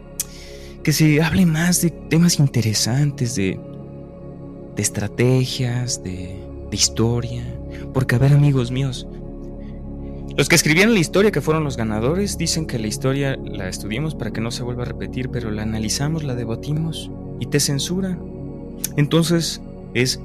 que 0.82 0.92
se 0.92 1.22
hable 1.22 1.46
más 1.46 1.82
de 1.82 1.90
temas 1.90 2.38
interesantes, 2.38 3.36
de, 3.36 3.60
de 4.74 4.82
estrategias, 4.82 6.02
de, 6.02 6.36
de 6.70 6.76
historia. 6.76 7.44
Porque, 7.94 8.16
a 8.16 8.18
ver, 8.18 8.32
amigos 8.32 8.70
míos, 8.70 9.06
los 10.36 10.48
que 10.48 10.54
escribieron 10.54 10.94
la 10.94 11.00
historia, 11.00 11.30
que 11.30 11.40
fueron 11.40 11.64
los 11.64 11.76
ganadores, 11.76 12.38
dicen 12.38 12.66
que 12.66 12.78
la 12.78 12.86
historia 12.86 13.36
la 13.36 13.68
estudiemos 13.68 14.14
para 14.14 14.30
que 14.30 14.40
no 14.40 14.50
se 14.50 14.62
vuelva 14.62 14.82
a 14.82 14.86
repetir, 14.86 15.28
pero 15.30 15.50
la 15.50 15.62
analizamos, 15.62 16.22
la 16.22 16.34
debatimos 16.34 17.10
y 17.40 17.46
te 17.46 17.60
censuran. 17.60 18.20
Entonces, 18.96 19.60
es 19.94 20.20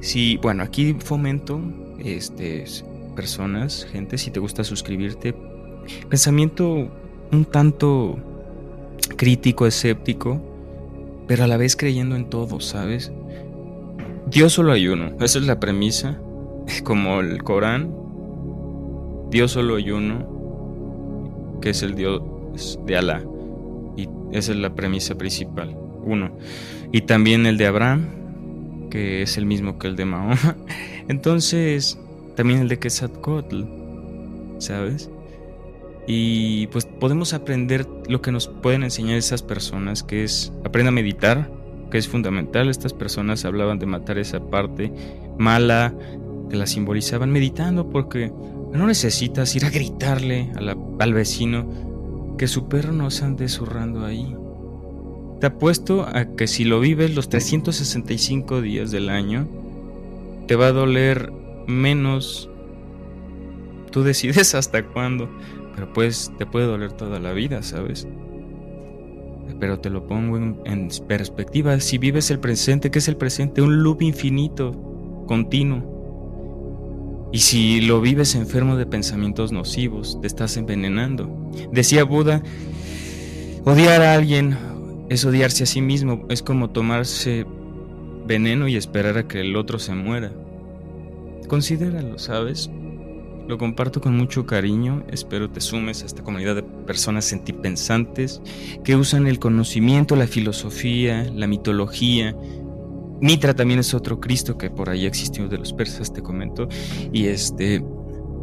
si, 0.00 0.36
bueno, 0.38 0.62
aquí 0.62 0.96
fomento 0.98 1.60
este, 1.98 2.64
personas, 3.14 3.86
gente, 3.90 4.18
si 4.18 4.30
te 4.30 4.40
gusta 4.40 4.64
suscribirte, 4.64 5.34
pensamiento 6.08 6.88
un 7.32 7.44
tanto 7.44 8.18
crítico, 9.16 9.66
escéptico, 9.66 10.40
pero 11.26 11.44
a 11.44 11.46
la 11.46 11.56
vez 11.56 11.76
creyendo 11.76 12.16
en 12.16 12.28
todo, 12.28 12.60
¿sabes? 12.60 13.12
Dios 14.26 14.52
solo 14.52 14.72
hay 14.72 14.88
uno, 14.88 15.12
esa 15.20 15.38
es 15.38 15.46
la 15.46 15.60
premisa, 15.60 16.18
como 16.84 17.20
el 17.20 17.42
Corán, 17.42 18.03
Dios 19.34 19.50
solo 19.50 19.74
hay 19.76 19.90
uno, 19.90 21.58
que 21.60 21.70
es 21.70 21.82
el 21.82 21.94
Dios 21.94 22.22
de 22.86 22.96
Alá, 22.96 23.22
y 23.96 24.08
esa 24.30 24.52
es 24.52 24.58
la 24.58 24.74
premisa 24.74 25.16
principal, 25.16 25.76
uno 26.04 26.30
y 26.94 27.00
también 27.00 27.44
el 27.44 27.58
de 27.58 27.66
Abraham, 27.66 28.88
que 28.88 29.22
es 29.22 29.36
el 29.36 29.46
mismo 29.46 29.80
que 29.80 29.88
el 29.88 29.96
de 29.96 30.04
Mahoma. 30.04 30.56
Entonces, 31.08 31.98
también 32.36 32.60
el 32.60 32.68
de 32.68 32.78
Quetzalcoatl, 32.78 33.64
¿sabes? 34.58 35.10
Y 36.06 36.68
pues 36.68 36.86
podemos 36.86 37.34
aprender 37.34 37.88
lo 38.06 38.22
que 38.22 38.30
nos 38.30 38.46
pueden 38.46 38.84
enseñar 38.84 39.16
esas 39.16 39.42
personas, 39.42 40.04
que 40.04 40.22
es 40.22 40.52
aprenda 40.64 40.90
a 40.90 40.92
meditar, 40.92 41.50
que 41.90 41.98
es 41.98 42.06
fundamental. 42.06 42.68
Estas 42.68 42.92
personas 42.92 43.44
hablaban 43.44 43.80
de 43.80 43.86
matar 43.86 44.18
esa 44.18 44.38
parte 44.38 44.92
mala, 45.36 45.92
que 46.48 46.56
la 46.56 46.66
simbolizaban 46.66 47.32
meditando, 47.32 47.90
porque 47.90 48.30
no 48.78 48.86
necesitas 48.88 49.54
ir 49.54 49.64
a 49.64 49.70
gritarle 49.70 50.50
al 50.98 51.14
vecino 51.14 52.34
que 52.36 52.48
su 52.48 52.68
perro 52.68 52.92
no 52.92 53.10
se 53.10 53.24
ande 53.24 53.48
zurrando 53.48 54.04
ahí. 54.04 54.36
Te 55.40 55.46
apuesto 55.46 56.02
a 56.02 56.34
que 56.36 56.46
si 56.46 56.64
lo 56.64 56.80
vives 56.80 57.14
los 57.14 57.28
365 57.28 58.60
días 58.60 58.90
del 58.90 59.08
año, 59.10 59.46
te 60.48 60.56
va 60.56 60.68
a 60.68 60.72
doler 60.72 61.32
menos. 61.66 62.50
Tú 63.90 64.02
decides 64.02 64.54
hasta 64.56 64.84
cuándo, 64.86 65.30
pero 65.74 65.92
pues 65.92 66.32
te 66.38 66.46
puede 66.46 66.66
doler 66.66 66.92
toda 66.92 67.20
la 67.20 67.32
vida, 67.32 67.62
¿sabes? 67.62 68.08
Pero 69.60 69.78
te 69.78 69.90
lo 69.90 70.06
pongo 70.06 70.36
en, 70.36 70.58
en 70.64 70.88
perspectiva. 71.06 71.78
Si 71.78 71.98
vives 71.98 72.30
el 72.30 72.40
presente, 72.40 72.90
¿qué 72.90 72.98
es 72.98 73.06
el 73.06 73.16
presente? 73.16 73.62
Un 73.62 73.84
loop 73.84 74.02
infinito, 74.02 74.72
continuo. 75.28 75.93
Y 77.34 77.40
si 77.40 77.80
lo 77.80 78.00
vives 78.00 78.36
enfermo 78.36 78.76
de 78.76 78.86
pensamientos 78.86 79.50
nocivos, 79.50 80.20
te 80.20 80.28
estás 80.28 80.56
envenenando. 80.56 81.50
Decía 81.72 82.04
Buda, 82.04 82.44
odiar 83.64 84.02
a 84.02 84.14
alguien 84.14 84.56
es 85.08 85.24
odiarse 85.24 85.64
a 85.64 85.66
sí 85.66 85.80
mismo, 85.80 86.26
es 86.28 86.44
como 86.44 86.70
tomarse 86.70 87.44
veneno 88.24 88.68
y 88.68 88.76
esperar 88.76 89.18
a 89.18 89.26
que 89.26 89.40
el 89.40 89.56
otro 89.56 89.80
se 89.80 89.96
muera. 89.96 90.30
Considéralo, 91.48 92.20
¿sabes? 92.20 92.70
Lo 93.48 93.58
comparto 93.58 94.00
con 94.00 94.16
mucho 94.16 94.46
cariño, 94.46 95.02
espero 95.10 95.50
te 95.50 95.60
sumes 95.60 96.04
a 96.04 96.06
esta 96.06 96.22
comunidad 96.22 96.54
de 96.54 96.62
personas 96.62 97.24
sentipensantes 97.24 98.42
que 98.84 98.94
usan 98.94 99.26
el 99.26 99.40
conocimiento, 99.40 100.14
la 100.14 100.28
filosofía, 100.28 101.28
la 101.34 101.48
mitología. 101.48 102.36
Mitra 103.24 103.54
también 103.54 103.80
es 103.80 103.94
otro 103.94 104.20
Cristo 104.20 104.58
que 104.58 104.68
por 104.68 104.90
ahí 104.90 105.06
existió 105.06 105.48
de 105.48 105.56
los 105.56 105.72
persas, 105.72 106.12
te 106.12 106.20
comento, 106.20 106.68
y 107.10 107.28
este 107.28 107.82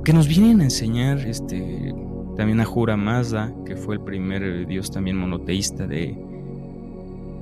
que 0.04 0.12
nos 0.12 0.28
vienen 0.28 0.60
a 0.60 0.63
enseñar 0.63 1.20
este 1.20 1.94
también 2.36 2.60
a 2.62 2.65
Jura 2.65 2.98
Mazda, 2.98 3.54
que 3.63 3.76
fue 3.76 3.94
el 3.94 4.02
primer 4.02 4.65
dios 4.65 4.89
también 4.89 5.17
monoteísta 5.17 5.86
de, 5.86 6.17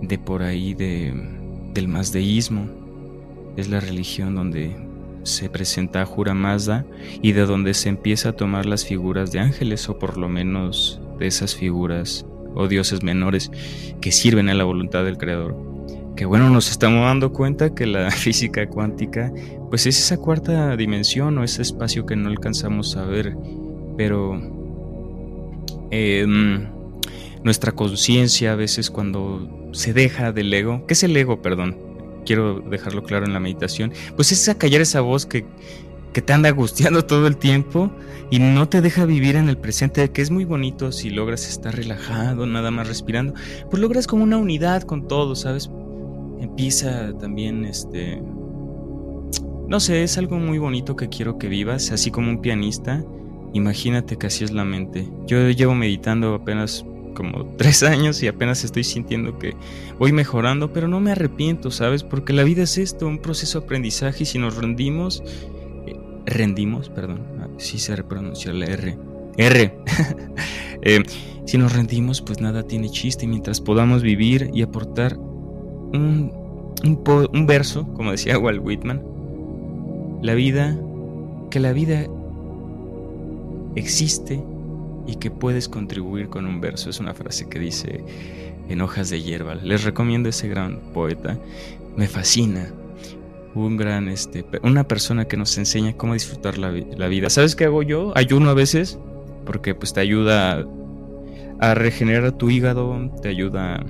de 0.02 0.18
por 0.18 0.44
ahí 0.44 0.74
de, 0.74 1.14
del 1.74 1.88
mazdeísmo. 1.88 2.68
Es 3.56 3.70
la 3.70 3.80
religión 3.80 4.36
donde 4.36 4.76
se 5.24 5.50
presenta 5.50 6.02
a 6.02 6.06
Jura 6.06 6.34
Mazda 6.34 6.86
y 7.22 7.32
de 7.32 7.46
donde 7.46 7.74
se 7.74 7.88
empieza 7.88 8.30
a 8.30 8.34
tomar 8.34 8.66
las 8.66 8.84
figuras 8.84 9.32
de 9.32 9.40
ángeles 9.40 9.88
o 9.88 9.98
por 9.98 10.18
lo 10.18 10.28
menos 10.28 11.00
de 11.18 11.28
esas 11.28 11.56
figuras 11.56 12.26
o 12.54 12.68
dioses 12.68 13.02
menores 13.02 13.50
que 14.02 14.12
sirven 14.12 14.50
a 14.50 14.56
la 14.56 14.66
voluntad 14.66 15.06
del 15.06 15.18
Creador. 15.18 15.69
Que 16.20 16.26
bueno, 16.26 16.50
nos 16.50 16.70
estamos 16.70 17.06
dando 17.06 17.32
cuenta 17.32 17.74
que 17.74 17.86
la 17.86 18.12
física 18.26 18.68
cuántica 18.68 19.32
pues 19.70 19.86
es 19.86 19.98
esa 19.98 20.18
cuarta 20.18 20.76
dimensión 20.76 21.38
o 21.38 21.46
ese 21.46 21.62
espacio 21.62 22.06
que 22.06 22.18
no 22.18 22.28
alcanzamos 22.28 22.98
a 22.98 23.06
ver, 23.06 23.38
pero 23.96 24.34
em, 25.92 26.68
nuestra 27.42 27.72
conciencia 27.72 28.52
a 28.52 28.56
veces 28.56 28.92
cuando 28.92 29.70
se 29.72 29.94
deja 29.94 30.34
del 30.34 30.54
ego, 30.54 30.86
¿qué 30.88 30.94
es 30.94 31.04
el 31.04 31.16
ego, 31.16 31.42
perdón? 31.42 31.78
Quiero 32.26 32.60
dejarlo 32.60 33.04
claro 33.04 33.26
en 33.26 33.32
la 33.32 33.40
meditación, 33.40 33.94
pues 34.18 34.34
es 34.34 34.50
a 34.50 34.58
callar 34.58 34.82
esa 34.82 35.00
voz 35.00 35.26
que, 35.26 35.46
que 36.12 36.22
te 36.22 36.34
anda 36.34 36.50
angustiando 36.50 37.06
todo 37.06 37.28
el 37.28 37.38
tiempo 37.38 37.94
y 38.30 38.40
no 38.40 38.68
te 38.68 38.82
deja 38.82 39.06
vivir 39.06 39.38
en 39.38 39.48
el 39.48 39.58
presente, 39.58 40.12
que 40.12 40.22
es 40.22 40.32
muy 40.32 40.44
bonito 40.44 40.92
si 40.92 41.12
logras 41.12 41.48
estar 41.48 41.74
relajado, 41.74 42.46
nada 42.46 42.72
más 42.72 42.90
respirando, 42.90 43.36
pues 43.72 43.82
logras 43.82 44.06
como 44.06 44.24
una 44.24 44.36
unidad 44.36 44.84
con 44.84 45.08
todo, 45.08 45.34
¿sabes? 45.34 45.72
Empieza 46.40 47.14
también 47.18 47.66
este 47.66 48.22
no 49.70 49.80
sé, 49.80 50.02
es 50.02 50.18
algo 50.18 50.40
muy 50.40 50.58
bonito 50.58 50.96
que 50.96 51.10
quiero 51.10 51.38
que 51.38 51.48
vivas, 51.48 51.92
así 51.92 52.10
como 52.10 52.32
un 52.32 52.42
pianista. 52.42 53.06
Imagínate 53.54 54.18
que 54.18 54.26
así 54.26 54.44
es 54.44 54.50
la 54.50 54.66
mente. 54.66 55.08
Yo 55.28 55.48
llevo 55.52 55.76
meditando 55.76 56.34
apenas 56.34 56.84
como 57.14 57.46
tres 57.58 57.84
años 57.84 58.24
y 58.24 58.28
apenas 58.28 58.64
estoy 58.64 58.84
sintiendo 58.84 59.38
que 59.38 59.54
voy 60.00 60.12
mejorando, 60.12 60.74
pero 60.74 60.88
no 60.88 61.00
me 61.00 61.12
arrepiento, 61.12 61.70
¿sabes? 61.70 62.04
Porque 62.04 62.34
la 62.34 62.44
vida 62.44 62.64
es 62.64 62.80
esto, 62.80 63.08
un 63.08 63.20
proceso 63.20 63.60
de 63.60 63.66
aprendizaje 63.66 64.24
y 64.24 64.26
si 64.26 64.40
nos 64.40 64.58
rendimos, 64.58 65.22
eh, 65.86 65.96
rendimos, 66.26 66.90
perdón, 66.90 67.28
ah, 67.40 67.48
sí 67.58 67.78
se 67.78 67.96
repronunció 67.96 68.52
la 68.54 68.66
R, 68.66 68.98
R, 69.38 69.78
eh, 70.82 71.04
si 71.46 71.58
nos 71.60 71.74
rendimos, 71.74 72.22
pues 72.24 72.42
nada 72.42 72.64
tiene 72.64 72.90
chiste 72.90 73.28
mientras 73.28 73.62
podamos 73.62 74.02
vivir 74.02 74.50
y 74.52 74.64
aportar 74.64 75.16
un, 75.94 76.32
un, 76.84 77.46
verso, 77.46 77.88
como 77.94 78.12
decía 78.12 78.38
Walt 78.38 78.62
Whitman, 78.64 79.02
la 80.22 80.34
vida, 80.34 80.78
que 81.50 81.60
la 81.60 81.74
vida 81.74 82.06
existe 83.76 84.42
y 85.08 85.16
que 85.16 85.32
puedes 85.32 85.68
contribuir 85.68 86.30
con 86.30 86.46
un 86.46 86.62
verso. 86.62 86.90
Es 86.90 87.00
una 87.00 87.14
frase 87.14 87.48
que 87.50 87.60
dice 87.60 88.04
en 88.70 88.82
hojas 88.82 89.10
de 89.10 89.22
hierba. 89.22 89.56
Les 89.56 89.84
recomiendo 89.84 90.30
ese 90.30 90.48
gran 90.48 90.80
poeta. 90.94 91.38
Me 91.96 92.08
fascina. 92.08 92.72
Un 93.56 93.78
gran, 93.78 94.08
este, 94.08 94.46
una 94.62 94.88
persona 94.88 95.26
que 95.26 95.36
nos 95.36 95.58
enseña 95.58 95.94
cómo 95.94 96.14
disfrutar 96.14 96.60
la, 96.60 96.70
vida. 96.70 97.30
¿Sabes 97.32 97.56
qué 97.56 97.66
hago 97.66 97.82
yo? 97.82 98.14
Ayuno 98.16 98.50
a 98.52 98.54
veces 98.54 99.00
porque 99.46 99.74
pues 99.74 99.94
te 99.94 100.02
ayuda 100.02 100.64
a 101.60 101.74
regenerar 101.74 102.32
tu 102.34 102.52
hígado, 102.52 103.10
te 103.24 103.30
ayuda 103.30 103.84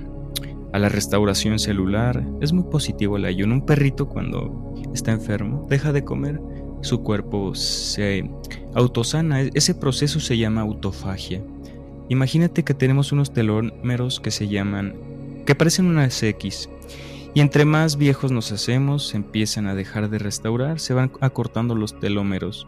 a 0.72 0.78
la 0.78 0.88
restauración 0.88 1.58
celular. 1.58 2.24
Es 2.40 2.52
muy 2.52 2.64
positivo 2.64 3.16
el 3.16 3.24
ayuno. 3.24 3.54
Un 3.54 3.66
perrito 3.66 4.08
cuando 4.08 4.74
está 4.94 5.12
enfermo 5.12 5.66
deja 5.68 5.92
de 5.92 6.04
comer, 6.04 6.40
su 6.82 7.02
cuerpo 7.02 7.54
se 7.54 8.30
autosana. 8.74 9.42
E-, 9.42 9.50
ese 9.54 9.74
proceso 9.74 10.20
se 10.20 10.38
llama 10.38 10.62
autofagia. 10.62 11.42
Imagínate 12.08 12.64
que 12.64 12.74
tenemos 12.74 13.12
unos 13.12 13.32
telómeros 13.32 14.18
que 14.20 14.30
se 14.30 14.48
llaman, 14.48 14.96
que 15.46 15.54
parecen 15.54 15.86
unas 15.86 16.22
X. 16.22 16.68
Y 17.32 17.40
entre 17.40 17.64
más 17.64 17.96
viejos 17.96 18.32
nos 18.32 18.50
hacemos, 18.50 19.14
empiezan 19.14 19.68
a 19.68 19.76
dejar 19.76 20.10
de 20.10 20.18
restaurar, 20.18 20.80
se 20.80 20.94
van 20.94 21.12
acortando 21.20 21.76
los 21.76 22.00
telómeros. 22.00 22.66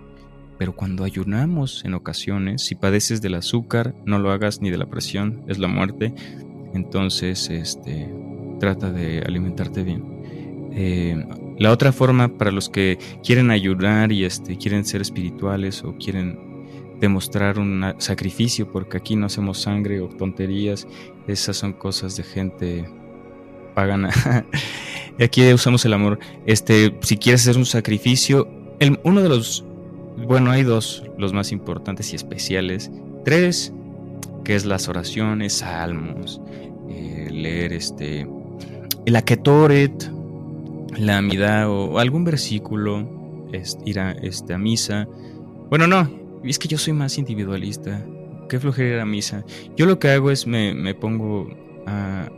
Pero 0.58 0.76
cuando 0.76 1.02
ayunamos 1.02 1.84
en 1.84 1.94
ocasiones, 1.94 2.62
si 2.62 2.76
padeces 2.76 3.20
del 3.20 3.34
azúcar, 3.34 3.96
no 4.04 4.20
lo 4.20 4.30
hagas 4.30 4.60
ni 4.60 4.70
de 4.70 4.78
la 4.78 4.86
presión, 4.86 5.42
es 5.48 5.58
la 5.58 5.66
muerte, 5.66 6.14
entonces, 6.74 7.48
este, 7.50 8.12
trata 8.60 8.90
de 8.90 9.20
alimentarte 9.20 9.82
bien. 9.82 10.04
Eh, 10.74 11.24
la 11.58 11.70
otra 11.70 11.92
forma 11.92 12.28
para 12.28 12.50
los 12.50 12.68
que 12.68 12.98
quieren 13.22 13.50
ayudar 13.50 14.10
y 14.10 14.24
este, 14.24 14.56
quieren 14.56 14.84
ser 14.84 15.02
espirituales 15.02 15.84
o 15.84 15.96
quieren 15.96 16.38
demostrar 17.00 17.58
un 17.58 17.94
sacrificio, 17.98 18.70
porque 18.70 18.96
aquí 18.96 19.16
no 19.16 19.26
hacemos 19.26 19.58
sangre 19.58 20.00
o 20.00 20.08
tonterías, 20.08 20.86
esas 21.26 21.56
son 21.56 21.72
cosas 21.72 22.16
de 22.16 22.22
gente 22.22 22.88
pagana. 23.74 24.10
aquí 25.20 25.52
usamos 25.52 25.84
el 25.84 25.92
amor. 25.92 26.18
Este, 26.46 26.96
si 27.00 27.16
quieres 27.16 27.42
hacer 27.42 27.58
un 27.58 27.66
sacrificio, 27.66 28.48
uno 29.02 29.20
de 29.20 29.28
los, 29.28 29.64
bueno, 30.26 30.50
hay 30.50 30.62
dos, 30.62 31.04
los 31.18 31.32
más 31.32 31.52
importantes 31.52 32.12
y 32.12 32.16
especiales. 32.16 32.90
Tres, 33.24 33.72
que 34.44 34.54
es 34.54 34.64
las 34.64 34.88
oraciones, 34.88 35.54
salmos, 35.54 36.40
eh, 36.88 37.28
leer 37.30 37.72
este, 37.72 38.26
el 39.06 39.16
Aketoret, 39.16 40.10
la 40.96 41.18
amidad 41.18 41.68
o, 41.68 41.98
algún 41.98 42.24
versículo, 42.24 43.48
ir 43.84 44.00
a, 44.00 44.12
este, 44.12 44.54
a 44.54 44.58
misa. 44.58 45.08
Bueno, 45.68 45.86
no, 45.86 46.10
es 46.44 46.58
que 46.58 46.68
yo 46.68 46.78
soy 46.78 46.92
más 46.92 47.18
individualista. 47.18 48.04
Qué 48.48 48.60
flojera 48.60 48.96
ir 48.96 49.00
a 49.00 49.06
misa. 49.06 49.44
Yo 49.76 49.86
lo 49.86 49.98
que 49.98 50.10
hago 50.10 50.30
es 50.30 50.46
me, 50.46 50.94
pongo 50.94 51.48
a, 51.86 52.28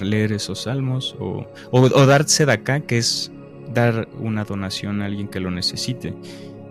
leer 0.00 0.32
esos 0.32 0.62
salmos 0.62 1.14
o, 1.20 1.46
o, 1.70 2.06
darse 2.06 2.46
de 2.46 2.52
acá, 2.52 2.80
que 2.80 2.96
es 2.96 3.30
dar 3.74 4.08
una 4.18 4.44
donación 4.44 5.02
a 5.02 5.06
alguien 5.06 5.28
que 5.28 5.40
lo 5.40 5.50
necesite. 5.50 6.14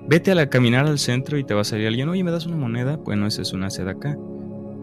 Vete 0.07 0.31
a 0.31 0.35
la, 0.35 0.49
caminar 0.49 0.87
al 0.87 0.97
centro 0.97 1.37
y 1.37 1.43
te 1.43 1.53
va 1.53 1.61
a 1.61 1.63
salir 1.63 1.87
alguien, 1.87 2.09
oye, 2.09 2.23
¿me 2.23 2.31
das 2.31 2.47
una 2.47 2.57
moneda? 2.57 2.97
Bueno, 2.97 3.27
esa 3.27 3.43
es 3.43 3.53
una 3.53 3.67
acá 3.67 4.17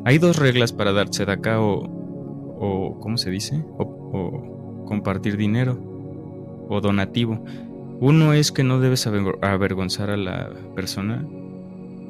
hay 0.05 0.19
dos 0.19 0.37
reglas 0.39 0.73
para 0.73 0.93
dar 0.93 1.09
tzedakah 1.09 1.61
o, 1.61 1.83
o 2.59 3.01
¿cómo 3.01 3.19
se 3.19 3.31
dice? 3.31 3.65
O, 3.79 4.85
compartir 4.87 5.37
dinero 5.37 5.79
o 6.69 6.81
donativo. 6.81 7.45
Uno 8.01 8.33
es 8.33 8.53
que 8.53 8.65
no 8.65 8.81
debes 8.81 9.07
avergonzar 9.07 10.11
a 10.11 10.17
la 10.17 10.51
persona, 10.75 11.27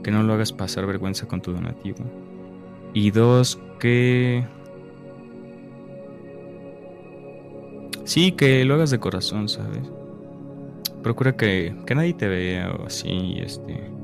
que 0.03 0.11
no 0.11 0.23
lo 0.23 0.35
hagas 0.35 0.53
pasar 0.53 0.87
vergüenza 0.87 1.27
con 1.27 1.41
tu 1.41 1.53
donativo. 1.53 1.99
Y 2.95 3.11
dos, 3.11 3.59
que... 3.81 4.47
Sí, 8.05 8.33
que 8.33 8.65
lo 8.65 8.75
hagas 8.75 8.91
de 8.91 9.01
corazón, 9.01 9.49
¿sabes? 9.49 9.83
Procura 11.03 11.37
que, 11.37 11.75
que 11.85 11.95
nadie 11.95 12.15
te 12.15 12.29
vea 12.29 12.71
o 12.71 12.87
así, 12.87 13.39
este 13.39 13.98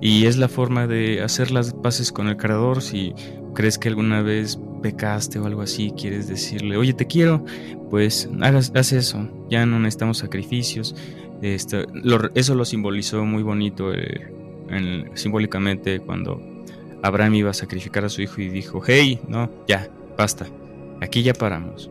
y 0.00 0.26
es 0.26 0.36
la 0.36 0.48
forma 0.48 0.86
de 0.86 1.22
hacer 1.22 1.50
las 1.50 1.72
paces 1.72 2.12
con 2.12 2.28
el 2.28 2.36
creador. 2.36 2.82
Si 2.82 3.14
crees 3.54 3.78
que 3.78 3.88
alguna 3.88 4.22
vez 4.22 4.58
pecaste 4.82 5.38
o 5.38 5.46
algo 5.46 5.62
así, 5.62 5.92
quieres 5.96 6.28
decirle, 6.28 6.76
oye, 6.76 6.92
te 6.92 7.06
quiero, 7.06 7.44
pues 7.90 8.28
hagas, 8.40 8.72
haz 8.74 8.92
eso. 8.92 9.28
Ya 9.48 9.64
no 9.66 9.78
necesitamos 9.78 10.18
sacrificios. 10.18 10.94
Esto, 11.42 11.84
eso 12.34 12.54
lo 12.54 12.64
simbolizó 12.64 13.24
muy 13.24 13.42
bonito 13.42 13.92
eh, 13.92 14.30
simbólicamente 15.14 16.00
cuando 16.00 16.40
Abraham 17.02 17.34
iba 17.34 17.50
a 17.50 17.54
sacrificar 17.54 18.04
a 18.04 18.08
su 18.08 18.22
hijo 18.22 18.40
y 18.40 18.48
dijo, 18.48 18.82
hey, 18.86 19.20
no, 19.28 19.50
ya, 19.68 19.88
basta, 20.16 20.46
aquí 21.00 21.22
ya 21.22 21.34
paramos. 21.34 21.90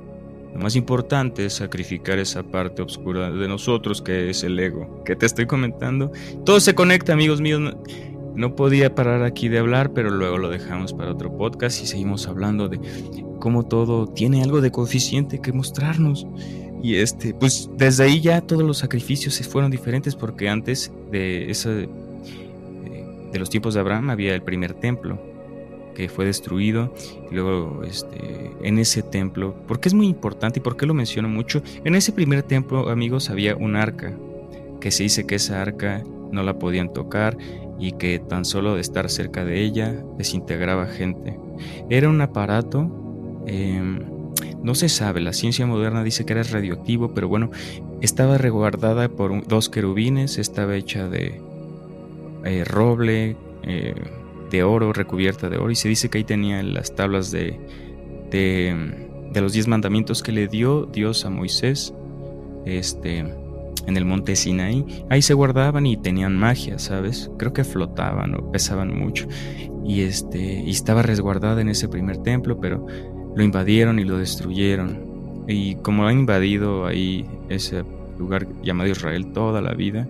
Lo 0.55 0.61
más 0.61 0.77
importante 0.77 1.45
es 1.45 1.55
sacrificar 1.55 2.17
esa 2.17 2.41
parte 2.41 2.81
oscura 2.81 3.29
de 3.29 3.47
nosotros 3.49 4.01
que 4.01 4.29
es 4.29 4.41
el 4.45 4.57
ego, 4.57 5.03
que 5.03 5.17
te 5.17 5.25
estoy 5.25 5.47
comentando. 5.47 6.13
Todo 6.45 6.61
se 6.61 6.73
conecta, 6.73 7.11
amigos 7.11 7.41
míos. 7.41 7.75
No 8.35 8.55
podía 8.55 8.95
parar 8.95 9.23
aquí 9.23 9.49
de 9.49 9.59
hablar, 9.59 9.91
pero 9.91 10.09
luego 10.09 10.37
lo 10.37 10.49
dejamos 10.49 10.93
para 10.93 11.11
otro 11.11 11.35
podcast 11.37 11.83
y 11.83 11.87
seguimos 11.87 12.27
hablando 12.27 12.69
de 12.69 12.79
cómo 13.41 13.63
todo 13.63 14.07
tiene 14.07 14.43
algo 14.43 14.61
de 14.61 14.71
coeficiente 14.71 15.41
que 15.41 15.51
mostrarnos. 15.51 16.25
Y 16.81 16.95
este, 16.95 17.33
pues 17.33 17.69
desde 17.75 18.05
ahí 18.05 18.21
ya 18.21 18.39
todos 18.39 18.63
los 18.63 18.77
sacrificios 18.77 19.45
fueron 19.49 19.71
diferentes 19.71 20.15
porque 20.15 20.47
antes 20.47 20.89
de 21.11 21.51
ese 21.51 21.89
eh, 22.85 23.29
de 23.33 23.39
los 23.39 23.49
tiempos 23.49 23.73
de 23.73 23.81
Abraham 23.81 24.09
había 24.09 24.33
el 24.33 24.41
primer 24.41 24.73
templo 24.73 25.34
que 25.95 26.09
fue 26.09 26.25
destruido. 26.25 26.93
Y 27.31 27.33
luego, 27.33 27.81
este, 27.83 28.51
en 28.61 28.77
ese 28.77 29.01
templo, 29.01 29.55
porque 29.67 29.89
es 29.89 29.95
muy 29.95 30.07
importante 30.07 30.59
y 30.59 30.61
por 30.61 30.77
qué 30.77 30.85
lo 30.85 30.93
menciono 30.93 31.27
mucho, 31.27 31.63
en 31.83 31.95
ese 31.95 32.11
primer 32.11 32.43
templo, 32.43 32.89
amigos, 32.89 33.31
había 33.31 33.55
un 33.55 33.75
arca, 33.75 34.13
que 34.79 34.91
se 34.91 35.03
dice 35.03 35.25
que 35.25 35.35
esa 35.35 35.61
arca 35.61 36.03
no 36.31 36.43
la 36.43 36.59
podían 36.59 36.93
tocar 36.93 37.37
y 37.79 37.93
que 37.93 38.19
tan 38.19 38.45
solo 38.45 38.75
de 38.75 38.81
estar 38.81 39.09
cerca 39.09 39.43
de 39.43 39.61
ella 39.61 40.03
desintegraba 40.17 40.85
gente. 40.85 41.39
Era 41.89 42.09
un 42.09 42.21
aparato, 42.21 43.43
em, 43.47 43.99
no 44.61 44.75
se 44.75 44.89
sabe, 44.89 45.21
la 45.21 45.33
ciencia 45.33 45.65
moderna 45.65 46.03
dice 46.03 46.25
que 46.25 46.33
era 46.33 46.43
radioactivo, 46.43 47.13
pero 47.13 47.27
bueno, 47.27 47.51
estaba 48.01 48.37
resguardada 48.37 49.09
por 49.09 49.47
dos 49.47 49.69
querubines, 49.69 50.37
estaba 50.37 50.75
hecha 50.75 51.07
de 51.07 51.39
eh, 52.43 52.63
roble, 52.63 53.35
eh, 53.63 53.95
de 54.49 54.63
oro, 54.63 54.93
recubierta 54.93 55.49
de 55.49 55.57
oro, 55.57 55.71
y 55.71 55.75
se 55.75 55.89
dice 55.89 56.09
que 56.09 56.19
ahí 56.19 56.23
tenía 56.23 56.61
las 56.63 56.95
tablas 56.95 57.31
de, 57.31 57.59
de, 58.31 59.41
los 59.41 59.53
diez 59.53 59.67
mandamientos 59.67 60.23
que 60.23 60.31
le 60.31 60.47
dio 60.47 60.85
Dios 60.85 61.25
a 61.25 61.29
Moisés 61.29 61.93
este, 62.65 63.19
en 63.19 63.97
el 63.97 64.05
monte 64.05 64.35
Sinaí. 64.35 64.85
Ahí 65.09 65.21
se 65.21 65.33
guardaban 65.33 65.85
y 65.85 65.97
tenían 65.97 66.37
magia, 66.37 66.79
¿sabes? 66.79 67.29
Creo 67.37 67.53
que 67.53 67.63
flotaban 67.63 68.35
o 68.35 68.51
pesaban 68.51 68.97
mucho. 68.97 69.27
Y, 69.83 70.01
este, 70.01 70.39
y 70.39 70.71
estaba 70.71 71.01
resguardada 71.01 71.61
en 71.61 71.69
ese 71.69 71.87
primer 71.87 72.17
templo, 72.17 72.59
pero 72.59 72.87
lo 73.35 73.43
invadieron 73.43 73.99
y 73.99 74.03
lo 74.03 74.17
destruyeron. 74.17 75.13
y 75.47 75.75
como 75.75 76.07
ha 76.07 76.13
invadido 76.13 76.87
ahí 76.87 77.23
ese 77.49 77.83
lugar 78.17 78.47
llamado 78.63 78.89
Israel 78.89 79.31
toda 79.31 79.61
la 79.61 79.73
vida, 79.73 80.07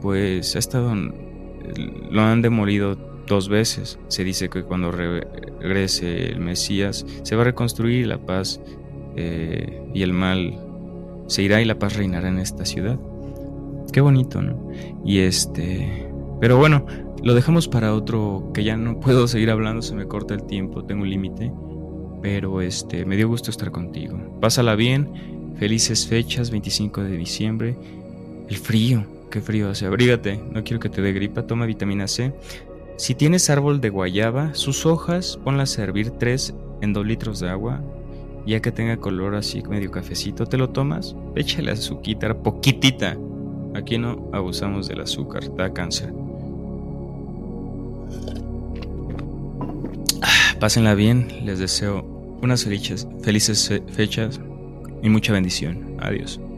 pues 0.00 0.56
ha 0.56 0.58
estado, 0.58 0.94
lo 0.94 2.20
han 2.22 2.42
demolido 2.42 2.96
dos 3.30 3.48
veces. 3.48 3.98
Se 4.08 4.24
dice 4.24 4.50
que 4.50 4.62
cuando 4.64 4.90
regrese 4.90 6.26
el 6.26 6.40
Mesías 6.40 7.06
se 7.22 7.36
va 7.36 7.42
a 7.42 7.44
reconstruir 7.46 8.06
la 8.06 8.18
paz 8.18 8.60
eh, 9.16 9.82
y 9.94 10.02
el 10.02 10.12
mal 10.12 10.58
se 11.26 11.42
irá 11.42 11.62
y 11.62 11.64
la 11.64 11.78
paz 11.78 11.96
reinará 11.96 12.28
en 12.28 12.38
esta 12.38 12.66
ciudad. 12.66 12.98
Qué 13.92 14.00
bonito, 14.02 14.42
¿no? 14.42 14.70
Y 15.04 15.20
este, 15.20 16.08
pero 16.40 16.58
bueno, 16.58 16.84
lo 17.22 17.34
dejamos 17.34 17.68
para 17.68 17.94
otro 17.94 18.50
que 18.52 18.64
ya 18.64 18.76
no 18.76 19.00
puedo 19.00 19.26
seguir 19.28 19.50
hablando, 19.50 19.80
se 19.80 19.94
me 19.94 20.06
corta 20.06 20.34
el 20.34 20.44
tiempo, 20.44 20.84
tengo 20.84 21.02
un 21.02 21.10
límite. 21.10 21.52
Pero 22.20 22.60
este, 22.60 23.06
me 23.06 23.16
dio 23.16 23.28
gusto 23.28 23.50
estar 23.50 23.70
contigo. 23.70 24.38
Pásala 24.40 24.74
bien, 24.74 25.54
felices 25.56 26.06
fechas, 26.06 26.50
25 26.50 27.02
de 27.02 27.16
diciembre. 27.16 27.76
El 28.48 28.56
frío, 28.56 29.06
qué 29.30 29.40
frío 29.40 29.70
hace. 29.70 29.86
Abrígate, 29.86 30.38
no 30.52 30.62
quiero 30.62 30.80
que 30.80 30.90
te 30.90 31.00
dé 31.00 31.12
gripa, 31.12 31.46
toma 31.46 31.64
vitamina 31.64 32.06
C. 32.08 32.34
Si 33.00 33.14
tienes 33.14 33.48
árbol 33.48 33.80
de 33.80 33.88
guayaba, 33.88 34.54
sus 34.54 34.84
hojas 34.84 35.38
ponlas 35.42 35.78
a 35.78 35.84
hervir 35.84 36.10
3 36.10 36.54
en 36.82 36.92
2 36.92 37.06
litros 37.06 37.40
de 37.40 37.48
agua. 37.48 37.80
Ya 38.46 38.60
que 38.60 38.72
tenga 38.72 38.98
color 38.98 39.36
así 39.36 39.62
medio 39.62 39.90
cafecito, 39.90 40.44
te 40.44 40.58
lo 40.58 40.68
tomas, 40.68 41.16
échale 41.34 41.70
azuquita, 41.70 42.34
poquitita. 42.34 43.16
Aquí 43.74 43.96
no 43.96 44.28
abusamos 44.34 44.86
del 44.86 45.00
azúcar, 45.00 45.42
da 45.56 45.72
cáncer. 45.72 46.12
Pásenla 50.60 50.94
bien, 50.94 51.26
les 51.42 51.58
deseo 51.58 52.04
unas 52.42 52.64
felices 52.64 53.80
fechas 53.88 54.40
y 55.02 55.08
mucha 55.08 55.32
bendición. 55.32 55.96
Adiós. 56.00 56.38